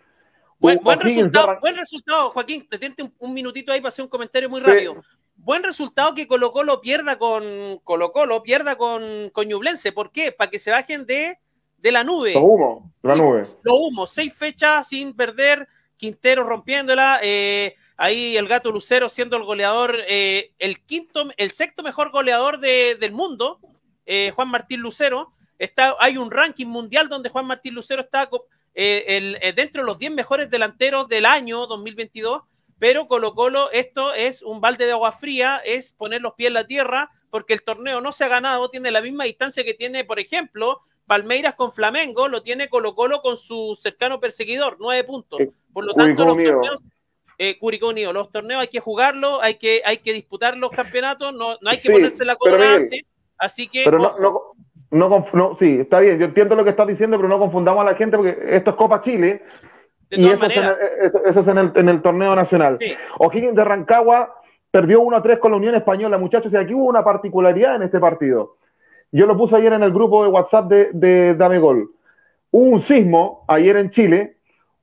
[0.59, 2.67] Buen, resultado, buen resultado, Joaquín.
[2.71, 4.67] Detente un, un minutito ahí para hacer un comentario muy Sí.
[4.67, 5.03] rápido.
[5.37, 9.93] Buen resultado que Colo Colo pierda con Colo Colo, pierda con, con Ñublense.
[9.93, 10.33] ¿Por qué?
[10.33, 11.39] Para que se bajen de,
[11.77, 12.33] de la nube.
[12.33, 13.43] Los humos, la nube.
[13.63, 15.69] Lo humo, seis fechas sin perder,
[15.99, 21.83] Quintero rompiéndola, eh, ahí el gato Lucero siendo el goleador, eh, el quinto, el sexto
[21.83, 23.59] mejor goleador de- del mundo,
[24.07, 25.31] eh, Juan Martín Lucero.
[25.63, 28.29] Está, hay un ranking mundial donde Juan Martín Lucero está
[28.75, 32.43] eh, el- eh, dentro de los 10 mejores delanteros del año 2022,
[32.81, 36.55] pero Colo Colo esto es un balde de agua fría, es poner los pies en
[36.55, 40.05] la tierra, porque el torneo no se ha ganado, tiene la misma distancia que tiene,
[40.05, 45.39] por ejemplo, Palmeiras con Flamengo, lo tiene Colo Colo con su cercano perseguidor, nueve puntos.
[45.73, 46.81] Por lo tanto, los torneos,
[47.39, 51.33] eh, Curicó Unido, los torneos hay que jugarlos, hay que, hay que disputar los campeonatos,
[51.33, 52.37] no, no hay que Sí, ponerse la
[52.75, 53.03] antes,
[53.39, 54.52] así que Pero no,
[54.93, 57.91] no, no- sí, está bien, yo entiendo lo que estás diciendo, pero no confundamos a
[57.91, 59.43] la gente porque esto es Copa Chile
[60.11, 62.77] y eso es, en el, eso, eso es en el, en el torneo nacional.
[62.81, 62.95] Sí.
[63.19, 64.35] O'Higgins de Rancagua
[64.71, 67.83] perdió 1 a 3 con la Unión Española, muchachos, y aquí hubo una particularidad en
[67.83, 68.57] este partido.
[69.11, 71.91] Yo lo puse ayer en el grupo de WhatsApp de, de Dame Gol.
[72.51, 74.37] Hubo un sismo ayer en Chile,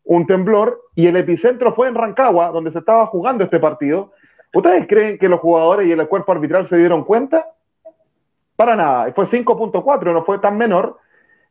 [0.03, 4.11] un temblor, y el epicentro fue en Rancagua, donde se estaba jugando este partido.
[4.53, 7.45] ¿Ustedes creen que los jugadores y el cuerpo arbitral se dieron cuenta?
[8.59, 10.99] Para nada, fue 5.4, no fue tan menor,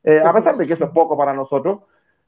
[0.04, 1.78] eh, a pesar de que eso es poco para nosotros.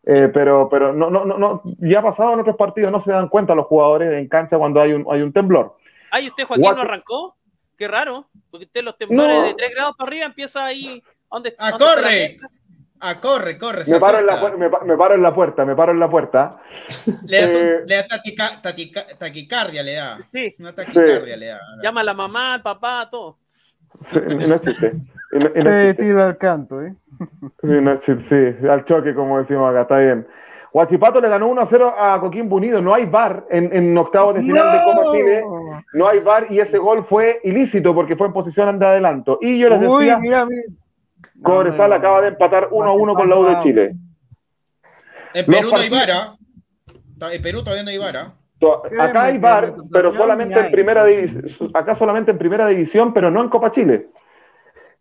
[0.07, 3.13] Eh, pero pero no, no, no, no, ya ha pasado en otros partidos, no se
[3.13, 5.77] dan cuenta los jugadores en cancha cuando hay un, hay un temblor.
[6.11, 7.37] Ay, ¿usted, Joaquín, What- no arrancó?
[7.77, 9.43] Qué raro, porque usted los temblores No.
[9.43, 11.03] de 3 grados para arriba empieza ahí.
[11.31, 12.37] ¿Dónde, ¡Ah, dónde corre!
[13.01, 13.83] Ah, corre, corre.
[13.87, 16.63] Me paro, en la, me, me paro en la puerta, me paro en la puerta.
[17.29, 20.19] Le da, Eh, le da taquica- taquica- taquicardia, le da.
[20.33, 21.59] Sí, Una taquicardia le da.
[21.83, 23.37] llama a la mamá, al papá, a todo.
[24.03, 24.95] Sí, no existe.
[25.31, 26.95] Te tiro al canto, ¿eh?
[27.61, 28.59] Sí, no existe.
[28.61, 30.27] Sí, al choque, como decimos acá, está bien.
[30.73, 32.81] Huachipato le ganó 1 a 0 a Coquimbo Unido.
[32.81, 35.45] No hay VAR en, en octavos de final de Copa Chile.
[35.95, 39.39] No hay VAR y ese gol fue ilícito porque fue en posición de adelanto.
[39.41, 40.63] Y yo les Uy, decía, mira, mira.
[41.43, 43.97] Cobresal No, acaba de empatar 1 a 1 con la U de Chile.
[45.35, 46.37] En Perú no hay vara.
[47.19, 48.35] Ta- En Perú todavía no hay vara.
[48.61, 51.71] To- ¿Qué Acá hay me- pero me- solamente me- en primera división.
[51.75, 54.09] Acá solamente en primera división, pero no en Copa Chile.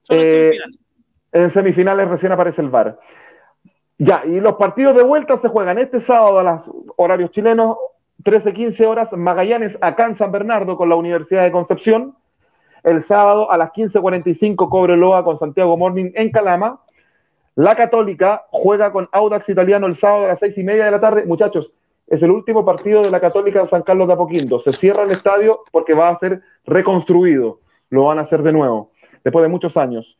[0.04, 0.80] Solo Eh, semifinales.
[1.32, 2.98] En semifinales recién aparece el VAR.
[3.98, 7.78] Ya, y los partidos de vuelta se juegan este sábado a los horarios chilenos,
[8.24, 12.16] 13-15 horas, Magallanes acá en San Bernardo con la Universidad de Concepción.
[12.84, 16.80] El sábado a las 15.45 Cobreloa con Santiago Morning en Calama.
[17.56, 21.02] La Católica juega con Audax Italiano el sábado a las seis y media de la
[21.02, 21.26] tarde.
[21.26, 21.74] Muchachos,
[22.10, 24.60] es el último partido de la Católica en San Carlos de Apoquindo.
[24.60, 27.60] Se cierra el estadio porque va a ser reconstruido.
[27.90, 28.92] Lo van a hacer de nuevo,
[29.24, 30.18] después de muchos años.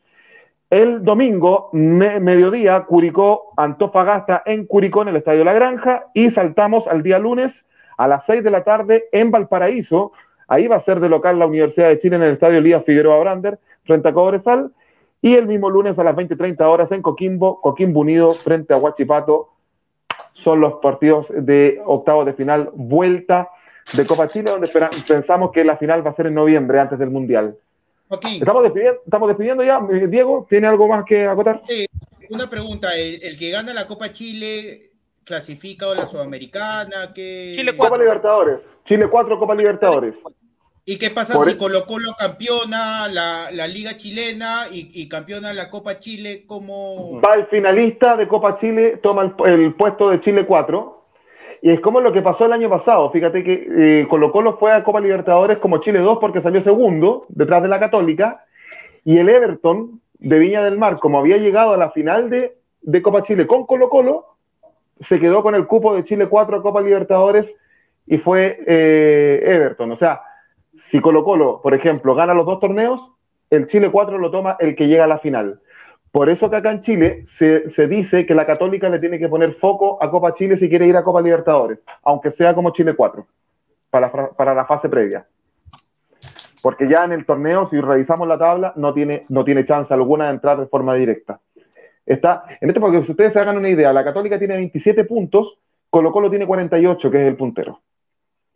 [0.70, 6.86] El domingo, me- mediodía, Curicó, Antofagasta en Curicó, en el Estadio La Granja, y saltamos
[6.86, 7.64] al día lunes
[7.96, 10.12] a las 6 de la tarde en Valparaíso.
[10.46, 13.18] Ahí va a ser de local la Universidad de Chile en el Estadio Elías Figueroa
[13.18, 14.72] Brander, frente a Cobresal.
[15.22, 19.48] Y el mismo lunes a las 20.30 horas en Coquimbo, Coquimbo Unido frente a Huachipato.
[20.32, 23.48] Son los partidos de octavos de final, vuelta
[23.94, 24.70] de Copa Chile, donde
[25.06, 27.56] pensamos que la final va a ser en noviembre, antes del Mundial.
[28.08, 29.80] Joaquín, Estamos despidiendo, estamos despidiendo ya.
[30.08, 31.62] Diego, ¿tiene algo más que acotar?
[32.28, 32.94] una pregunta.
[32.96, 34.90] ¿El, el que gana la Copa Chile
[35.24, 37.12] clasifica a la Sudamericana?
[37.14, 37.52] ¿Qué...
[37.54, 38.04] Chile Copa cuatro.
[38.04, 38.60] Libertadores.
[38.84, 40.14] Chile 4, Copa Libertadores.
[40.84, 45.08] ¿Y qué pasa Por si e- Colo Colo campeona la, la Liga Chilena y, y
[45.08, 47.20] campeona la Copa Chile como...
[47.20, 51.04] Va el finalista de Copa Chile, toma el, el puesto de Chile 4.
[51.62, 53.10] Y es como lo que pasó el año pasado.
[53.10, 57.26] Fíjate que eh, Colo Colo fue a Copa Libertadores como Chile 2 porque salió segundo,
[57.28, 58.44] detrás de la Católica.
[59.04, 63.02] Y el Everton de Viña del Mar, como había llegado a la final de, de
[63.02, 64.36] Copa Chile con Colo Colo,
[65.00, 67.52] se quedó con el cupo de Chile 4 a Copa Libertadores
[68.06, 69.92] y fue eh, Everton.
[69.92, 70.20] O sea,
[70.80, 73.12] si Colo Colo, por ejemplo, gana los dos torneos,
[73.50, 75.60] el Chile 4 lo toma el que llega a la final.
[76.12, 79.54] Por eso que acá en Chile se, dice que la Católica le tiene que poner
[79.54, 83.26] foco a Copa Chile si quiere ir a Copa Libertadores, aunque sea como Chile 4,
[83.90, 85.26] para, la fra- para la fase previa.
[86.62, 90.26] Porque ya en el torneo, si revisamos la tabla, no tiene, no tiene chance alguna
[90.26, 91.40] de entrar de forma directa.
[92.04, 95.58] Está, en este, porque si ustedes se hagan una idea, la Católica tiene 27 puntos,
[95.88, 97.80] Colo Colo tiene 48, que es el puntero.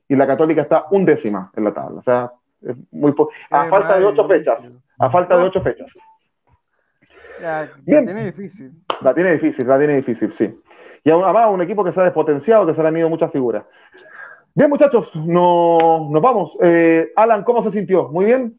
[0.09, 2.01] Y la Católica está un décima en la tabla.
[2.01, 2.33] O sea,
[2.63, 4.71] es muy po- a Qué falta de ocho fechas.
[4.99, 5.91] A falta de ocho fechas.
[7.85, 8.07] Bien.
[8.07, 8.73] ya tiene difícil.
[9.01, 10.55] La tiene difícil, la tiene difícil, sí.
[11.03, 13.31] Y aún- además un equipo que se ha despotenciado, que se le han ido muchas
[13.33, 13.65] figuras.
[14.55, 16.57] Bien, muchachos, no- nos vamos.
[16.63, 18.09] Eh, Alan, ¿cómo se sintió?
[18.09, 18.59] ¿Muy bien?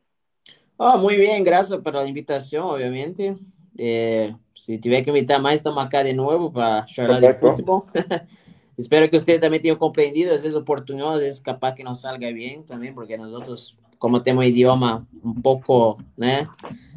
[0.78, 3.36] Ah, muy bien, gracias por la invitación, obviamente.
[3.78, 7.84] Eh, si tiver que invitar más, estamos acá de nuevo para charlar de fútbol.
[8.78, 12.32] Espero que ustedes también tenham compreendido, às vezes oportunidad, às vezes capaz que não salga
[12.34, 16.48] bem também, porque nós outros, como temos um idioma um pouco, né,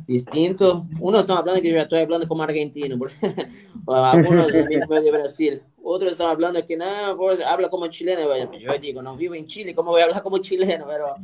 [0.06, 2.98] distinto, unos estão falando que eu já estou falando como argentino,
[4.88, 9.16] meus de Brasil, outros estão falando que não, vos habla como chileno, eu digo, não
[9.16, 11.14] vivo em Chile, como vou falar como chileno, pero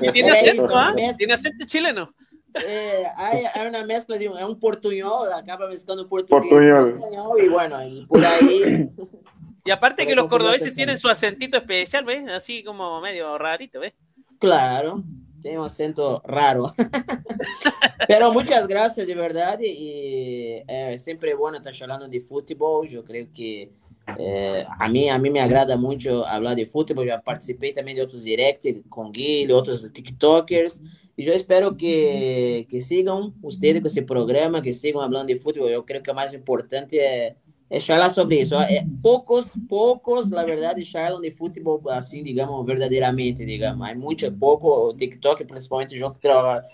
[0.00, 0.92] Y tiene acento, eso, ¿ah?
[0.94, 1.16] ¿ves?
[1.16, 2.14] Tiene acento chileno.
[2.54, 6.82] É, hay, hay una mezcla de un, é un portuñol, acaba mezclando portugués Portuñol.
[6.82, 8.90] con español y bueno, y por ahí,
[9.64, 12.28] Y aparte que los cordobeses tienen su acentito especial, ¿ves?
[12.28, 13.94] Así como medio rarito, ¿ves?
[14.42, 15.04] claro,
[15.40, 16.74] tiene un acento raro.
[18.08, 23.28] Pero muchas gracias de verdad y eh, siempre bueno estar hablando de fútbol, yo creo
[23.32, 23.70] que
[24.18, 28.02] eh, a, mí, a mí me agrada mucho hablar de fútbol, ya participé también de
[28.02, 30.82] otros directos con Gil, otros TikTokers,
[31.16, 35.70] y yo espero que, que sigan ustedes con ese programa, que sigan hablando de fútbol,
[35.70, 37.34] yo creo que lo más importante es,
[37.72, 38.60] es hablar sobre eso.
[38.60, 44.88] Eh, pocos, pocos, la verdad, hablan de fútbol así, digamos, verdaderamente, digamos, hay mucho, poco,
[44.88, 46.66] o TikTok principalmente, yo trabajo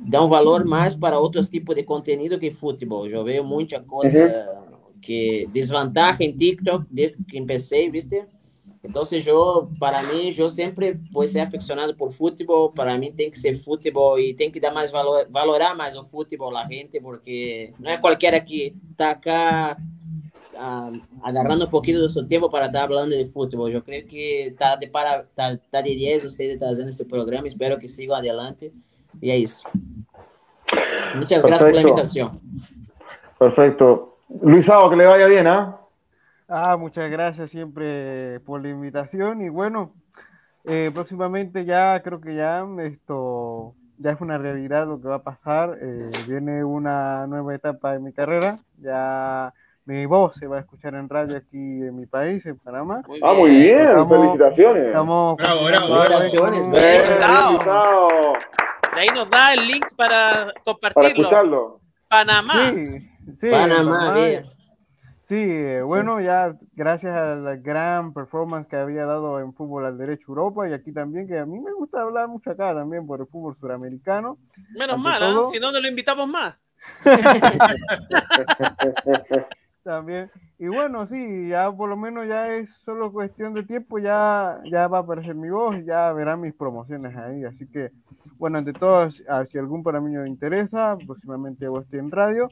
[0.00, 3.06] dá um valor mais para outros tipos de conteúdo que futebol.
[3.06, 4.62] Eu vejo muita coisa
[5.00, 8.22] que desvantagem em TikTok desde que comecei, viste?
[8.84, 12.70] Então, eu, para mim, eu sempre vou ser aficionado por futebol.
[12.70, 16.04] Para mim, tem que ser futebol e tem que dar mais valor, valorar mais o
[16.04, 19.76] futebol a gente, porque não é qualquer que está cá
[21.22, 23.68] agarrando um pouquinho do seu tempo para estar falando de futebol.
[23.68, 27.46] Eu creio que está de, para, tá, tá de 10 vocês trazendo esse programa.
[27.46, 28.72] Espero que sigam adelante.
[29.22, 29.62] E é isso.
[31.14, 31.88] Muchas gracias por la Perfecto.
[31.88, 32.40] invitación.
[33.38, 34.18] Perfecto.
[34.42, 35.78] Luisao, que le vaya bien, ¿ah?
[36.48, 39.92] Ah, muchas gracias siempre por la invitación y bueno,
[40.64, 45.22] eh, próximamente ya creo que ya esto ya es una realidad lo que va a
[45.22, 45.76] pasar.
[45.80, 48.58] eh, viene una nueva etapa de mi carrera.
[48.80, 49.52] Ya
[49.88, 53.00] mi voz se va a escuchar en radio aquí en mi país, en Panamá.
[53.08, 54.86] Muy Ah, muy bien, Estamos- felicitaciones.
[54.88, 55.86] Estamos Bravo, bravo.
[56.00, 56.82] Felicitaciones, bien.
[58.94, 61.08] De ahí nos da el link para para compartirlo.
[61.08, 61.80] escucharlo.
[62.08, 62.70] Panamá.
[62.72, 62.84] Sí,
[63.34, 64.42] sí, Panamá, bien.
[65.22, 69.96] Sí, eh, bueno, ya gracias a la gran performance que había dado en fútbol al
[69.98, 73.20] derecho Europa y aquí también, que a mí me gusta hablar mucho acá también por
[73.20, 74.36] el fútbol suramericano.
[74.78, 76.54] Menos Ante mal, todo- si no, no lo invitamos más.
[79.88, 80.30] También.
[80.58, 84.86] Y bueno, sí, ya por lo menos ya es solo cuestión de tiempo, ya, ya
[84.86, 87.42] va a aparecer mi voz ya verán mis promociones ahí.
[87.44, 87.90] Así que,
[88.36, 92.50] bueno, ante todo, si ah, algún panameño le interesa, próximamente hago estoy en radio.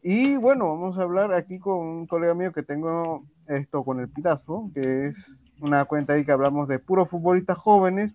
[0.00, 4.08] Y bueno, vamos a hablar aquí con un colega mío que tengo esto con el
[4.08, 5.16] Pitazo, que es
[5.60, 8.14] una cuenta ahí que hablamos de puros futbolistas jóvenes,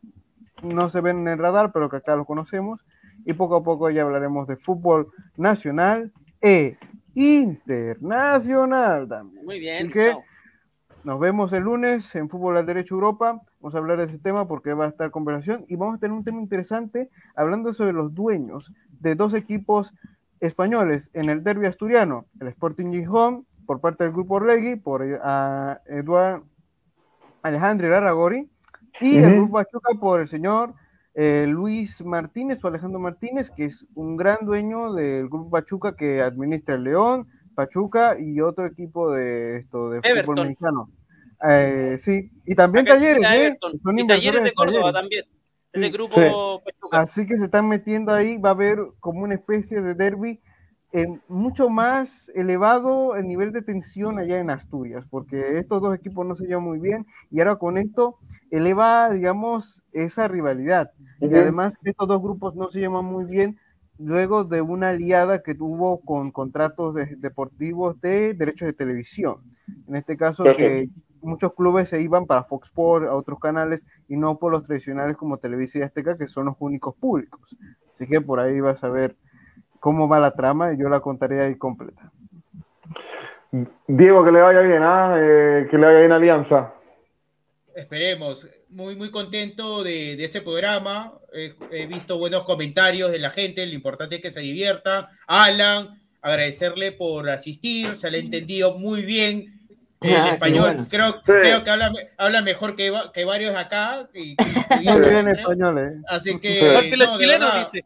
[0.63, 2.79] no se ven en el radar, pero que acá los conocemos.
[3.25, 6.77] Y poco a poco ya hablaremos de fútbol nacional e
[7.15, 9.45] internacional también.
[9.45, 9.85] Muy bien.
[9.85, 10.15] Así que
[11.03, 13.41] nos vemos el lunes en Fútbol al Derecho Europa.
[13.59, 16.15] Vamos a hablar de ese tema porque va a estar conversación y vamos a tener
[16.15, 19.93] un tema interesante hablando sobre los dueños de dos equipos
[20.39, 25.17] españoles en el derby asturiano, el Sporting Gijón por parte del grupo Regui por eh,
[25.23, 26.43] a Eduard
[27.41, 28.49] Alejandro Larragori
[28.99, 30.73] y el grupo Pachuca por el señor
[31.13, 36.21] eh, Luis Martínez o Alejandro Martínez, que es un gran dueño del grupo Pachuca que
[36.21, 40.25] administra el León, Pachuca y otro equipo de esto de Everton.
[40.25, 40.89] fútbol mexicano.
[41.49, 43.57] Eh, sí, y también Acá talleres, ¿eh?
[43.83, 45.01] Son Y talleres de Córdoba Talleres.
[45.01, 45.25] también.
[45.73, 45.79] Sí.
[45.79, 47.01] del grupo Pachuca.
[47.01, 50.41] Así que se están metiendo ahí, va a haber como una especie de derby
[50.93, 56.25] eh, mucho más elevado el nivel de tensión allá en Asturias, porque estos dos equipos
[56.25, 58.17] no se llevan muy bien y ahora con esto
[58.49, 60.91] eleva, digamos, esa rivalidad.
[61.23, 63.57] Y además estos dos grupos no se llevan muy bien
[63.97, 69.37] luego de una aliada que tuvo con contratos de- deportivos de derechos de televisión.
[69.87, 70.89] En este caso que
[71.21, 75.17] muchos clubes se iban para Fox Sports, a otros canales y no por los tradicionales
[75.17, 77.55] como Televisa y Azteca que son los únicos públicos.
[77.93, 79.15] Así que por ahí vas a ver
[79.81, 82.09] cómo va la trama y yo la contaré ahí completa.
[83.87, 85.15] Diego, que le vaya bien, ¿ah?
[85.17, 86.73] Eh, que le vaya bien Alianza.
[87.75, 88.47] Esperemos.
[88.69, 91.13] Muy, muy contento de, de este programa.
[91.33, 93.65] He, he visto buenos comentarios de la gente.
[93.65, 95.09] Lo importante es que se divierta.
[95.27, 97.97] Alan, agradecerle por asistir.
[97.97, 99.59] Se le ha entendido muy bien
[99.99, 100.73] el Ah, español.
[100.75, 100.87] bueno.
[100.89, 101.19] Creo, Sí.
[101.25, 104.07] creo que habla, habla mejor que, que varios acá.
[104.13, 104.35] y-
[104.81, 106.01] y- Muy bien español, ¿eh?
[106.07, 106.53] Así que.
[106.53, 106.65] Sí.
[106.65, 107.59] No, de chilenos, verdad.
[107.59, 107.85] dice.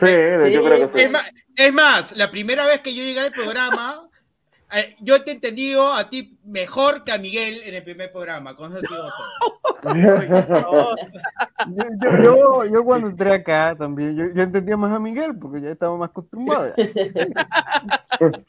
[0.00, 1.04] Sí, de- yo Sí, creo que sí.
[1.04, 4.08] Es más, es más, la primera vez que yo llegué al programa,
[4.74, 8.56] eh, yo te he entendido a ti mejor que a Miguel en el primer programa.
[8.56, 9.08] Con eso te digo
[9.82, 9.94] todo.
[9.94, 11.84] Yo,
[12.22, 15.70] yo, yo, yo cuando entré acá también, yo, yo entendía más a Miguel porque ya
[15.70, 16.74] estaba más acostumbrado.
[16.76, 16.86] ya.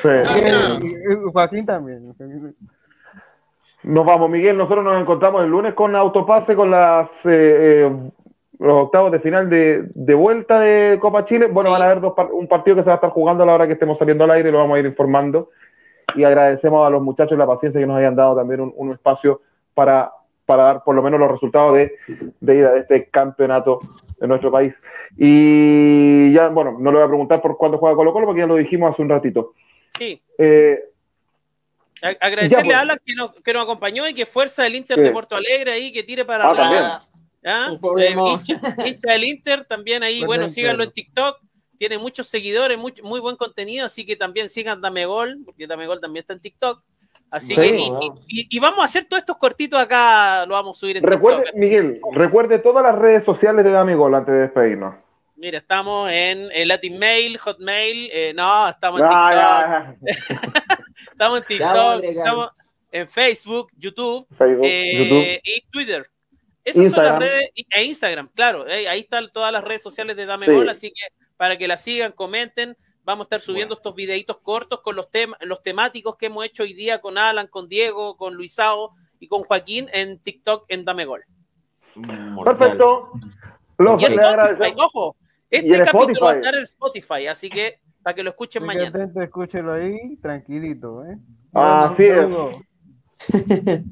[0.00, 0.08] Sí.
[0.08, 0.78] Ah,
[1.32, 2.14] Joaquín también.
[3.82, 4.56] Nos vamos, Miguel.
[4.56, 8.10] Nosotros nos encontramos el lunes con Autopase, con las eh, eh,
[8.62, 11.46] los octavos de final de, de vuelta de Copa Chile.
[11.46, 11.72] Bueno, Sí.
[11.72, 13.66] van a haber dos un partido que se va a estar jugando a la hora
[13.66, 15.50] que estemos saliendo al aire, lo vamos a ir informando.
[16.14, 19.40] Y agradecemos a los muchachos la paciencia que nos hayan dado también un, un espacio
[19.74, 20.12] para,
[20.44, 21.92] para dar por lo menos los resultados de,
[22.40, 23.80] de ida de este campeonato
[24.18, 24.74] de nuestro país.
[25.16, 28.46] Y ya, bueno, no le voy a preguntar por cuándo juega Colo Colo, porque ya
[28.46, 29.52] lo dijimos hace un ratito.
[29.96, 30.20] sí.
[30.38, 30.78] Eh,
[32.20, 32.76] Agradecerle pues.
[32.76, 35.02] a Alan que nos, que nos acompañó y que fuerza el Inter Sí.
[35.04, 37.00] de Porto Alegre ahí, que tire para Ah, arriba.
[37.44, 37.70] ¿Ah?
[37.98, 41.38] Eh, hincha, hincha del Inter también ahí, Buen bueno, síganlo en TikTok,
[41.78, 45.86] tiene muchos seguidores, muy, muy buen contenido, así que también sigan Dame Gol, porque Dame
[45.86, 46.82] Gol también está en TikTok.
[47.30, 47.60] Así Sí.
[47.60, 48.12] que, y, y-
[48.42, 51.44] y- y vamos a hacer todos estos cortitos acá, lo vamos a subir en recuerde,
[51.44, 51.54] TikTok.
[51.58, 54.94] Miguel, recuerde todas las redes sociales de Dame Gol antes de despedirnos.
[55.36, 60.82] Mira, estamos en el Latin Mail, Hotmail, eh, no, estamos en Ah, TikTok, ya, ya.
[61.12, 62.48] estamos en TikTok, estamos
[62.92, 65.40] en Facebook, YouTube, Facebook, eh, YouTube.
[65.42, 66.10] y Twitter.
[66.64, 67.12] Esas Instagram.
[67.12, 70.46] son las redes, e Instagram, claro, eh, ahí están todas las redes sociales de Dame
[70.46, 70.52] Sí.
[70.52, 71.06] Gol, así que
[71.36, 75.38] para que la sigan, comenten, vamos a estar subiendo estos videitos cortos con los temas,
[75.42, 79.42] los temáticos que hemos hecho hoy día con Alan, con Diego, con Luisao y con
[79.42, 81.24] Joaquín en TikTok en Dame Gol.
[82.44, 83.10] Perfecto.
[83.78, 85.16] Los Y Spotify, ojo,
[85.50, 86.36] este en capítulo va a Spotify.
[86.38, 88.88] estar en Spotify, así que para que lo escuchen mañana.
[88.88, 91.18] atento, escúchelo ahí, tranquilito, ¿eh?
[91.52, 92.26] Así es.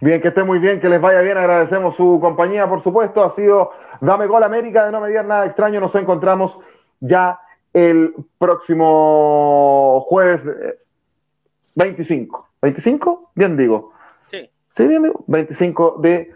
[0.00, 1.36] Bien, que esté muy bien, que les vaya bien.
[1.36, 3.22] Agradecemos su compañía, por supuesto.
[3.24, 5.80] Ha sido Dame Gol América, de no me digan nada extraño.
[5.80, 6.58] Nos encontramos
[7.00, 7.40] ya
[7.72, 10.78] el próximo jueves eh,
[11.74, 12.48] 25.
[12.62, 13.28] ¿25?
[13.34, 13.92] Bien digo.
[14.30, 14.48] Sí.
[14.70, 15.24] Sí, bien digo.
[15.26, 16.32] 25 de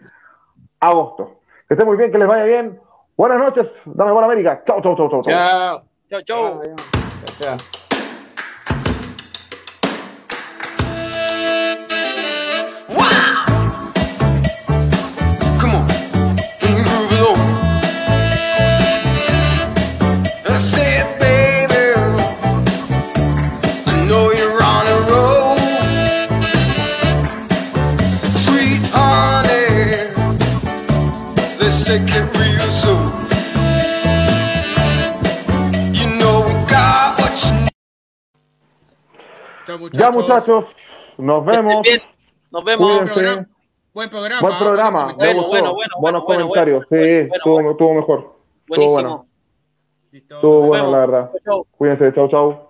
[0.80, 1.40] agosto.
[1.66, 2.80] Que esté muy bien, que les vaya bien.
[3.16, 4.62] Buenas noches, Dame Gol América.
[4.64, 5.22] Chau, chau, chau, chau.
[5.22, 5.32] chau.
[5.32, 5.82] Chao.
[6.08, 6.60] Chau, chau.
[6.62, 7.77] Chao, chao.
[39.92, 40.66] Ya muchachos,
[41.16, 41.82] nos vemos.
[41.82, 42.00] bien.
[42.50, 43.10] Nos vemos.
[43.10, 43.46] Programa-
[43.94, 44.40] Buen programa.
[44.42, 44.58] Buen ¿ah?
[44.58, 45.48] programa, Buenos me Bueno, gustó.
[45.48, 47.70] bueno, bueno, Buenos bueno, comentarios, bueno, sí, bueno, estuvo, bueno.
[47.70, 48.18] estuvo mejor.
[48.18, 48.92] Estuvo Buenísimo.
[48.92, 49.26] bueno.
[50.12, 51.30] Estuvo bueno, la verdad.
[51.42, 51.66] Chau.
[51.70, 52.67] Cuídense, chau, chau.